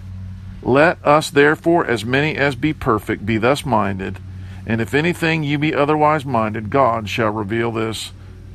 Let 0.62 1.04
us 1.06 1.30
therefore, 1.30 1.86
as 1.86 2.04
many 2.04 2.36
as 2.36 2.56
be 2.56 2.74
perfect, 2.74 3.26
be 3.26 3.38
thus 3.38 3.65
minded. 3.65 4.19
And 4.65 4.82
if 4.82 4.93
anything 4.93 5.43
you 5.43 5.58
be 5.58 5.74
otherwise 5.74 6.26
minded, 6.26 6.69
God 6.69 7.10
shall 7.10 7.32
reveal 7.32 7.72
this 7.72 8.12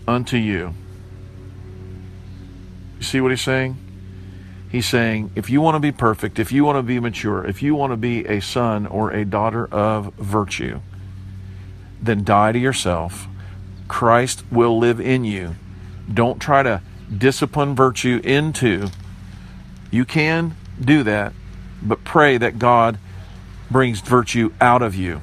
unto 0.07 0.37
you. 0.37 0.75
You 2.99 3.05
see 3.05 3.21
what 3.21 3.31
he's 3.31 3.43
saying? 3.43 3.77
He's 4.71 4.87
saying, 4.87 5.31
if 5.35 5.49
you 5.49 5.61
want 5.61 5.77
to 5.77 5.81
be 5.81 5.93
perfect, 5.93 6.39
if 6.39 6.51
you 6.51 6.65
want 6.65 6.79
to 6.79 6.83
be 6.83 6.99
mature, 6.99 7.45
if 7.45 7.63
you 7.63 7.75
want 7.75 7.93
to 7.93 7.97
be 7.97 8.25
a 8.27 8.41
son 8.41 8.87
or 8.87 9.13
a 9.13 9.25
daughter 9.25 9.67
of 9.67 10.13
virtue, 10.15 10.81
then 12.03 12.25
die 12.25 12.53
to 12.53 12.59
yourself. 12.59 13.29
Christ 13.89 14.45
will 14.51 14.79
live 14.79 15.01
in 15.01 15.25
you. 15.25 15.55
Don't 16.13 16.41
try 16.41 16.63
to 16.63 16.83
discipline 17.17 17.75
virtue 17.75 18.21
into. 18.25 18.89
You 19.91 20.05
can 20.05 20.57
do 20.81 21.03
that, 21.05 21.33
but 21.85 22.05
pray 22.05 22.37
that 22.39 22.59
God 22.59 22.99
brings 23.71 24.01
virtue 24.01 24.53
out 24.61 24.83
of 24.83 24.95
you. 24.95 25.21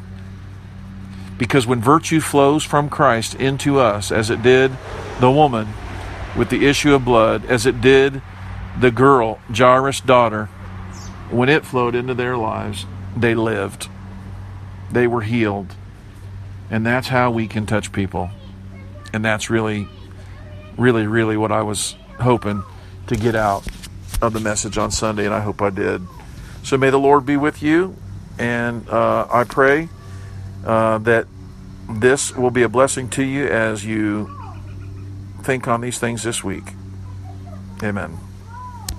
Because 1.37 1.65
when 1.65 1.81
virtue 1.81 2.21
flows 2.21 2.63
from 2.63 2.89
Christ 2.89 3.35
into 3.35 3.79
us, 3.79 4.11
as 4.11 4.29
it 4.29 4.43
did 4.43 4.71
the 5.19 5.31
woman, 5.31 5.67
with 6.35 6.49
the 6.49 6.65
issue 6.65 6.93
of 6.93 7.05
blood 7.05 7.45
as 7.45 7.65
it 7.65 7.81
did 7.81 8.21
the 8.79 8.91
girl, 8.91 9.39
Jairus' 9.53 10.01
daughter. 10.01 10.45
When 11.29 11.49
it 11.49 11.65
flowed 11.65 11.95
into 11.95 12.13
their 12.13 12.37
lives, 12.37 12.85
they 13.15 13.35
lived. 13.35 13.89
They 14.91 15.07
were 15.07 15.21
healed. 15.21 15.75
And 16.69 16.85
that's 16.85 17.09
how 17.09 17.31
we 17.31 17.47
can 17.47 17.65
touch 17.65 17.91
people. 17.91 18.29
And 19.13 19.25
that's 19.25 19.49
really, 19.49 19.87
really, 20.77 21.05
really 21.05 21.35
what 21.35 21.51
I 21.51 21.63
was 21.63 21.95
hoping 22.19 22.63
to 23.07 23.15
get 23.15 23.35
out 23.35 23.67
of 24.21 24.33
the 24.33 24.39
message 24.39 24.77
on 24.77 24.91
Sunday, 24.91 25.25
and 25.25 25.33
I 25.33 25.41
hope 25.41 25.61
I 25.61 25.69
did. 25.69 26.01
So 26.63 26.77
may 26.77 26.89
the 26.89 26.99
Lord 26.99 27.25
be 27.25 27.37
with 27.37 27.61
you, 27.61 27.95
and 28.37 28.87
uh, 28.89 29.27
I 29.31 29.43
pray 29.43 29.89
uh, 30.65 30.99
that 30.99 31.27
this 31.89 32.35
will 32.35 32.51
be 32.51 32.63
a 32.63 32.69
blessing 32.69 33.09
to 33.09 33.23
you 33.23 33.47
as 33.47 33.85
you 33.85 34.29
think 35.41 35.67
on 35.67 35.81
these 35.81 35.97
things 35.97 36.23
this 36.23 36.43
week. 36.43 36.73
Amen. 37.83 38.17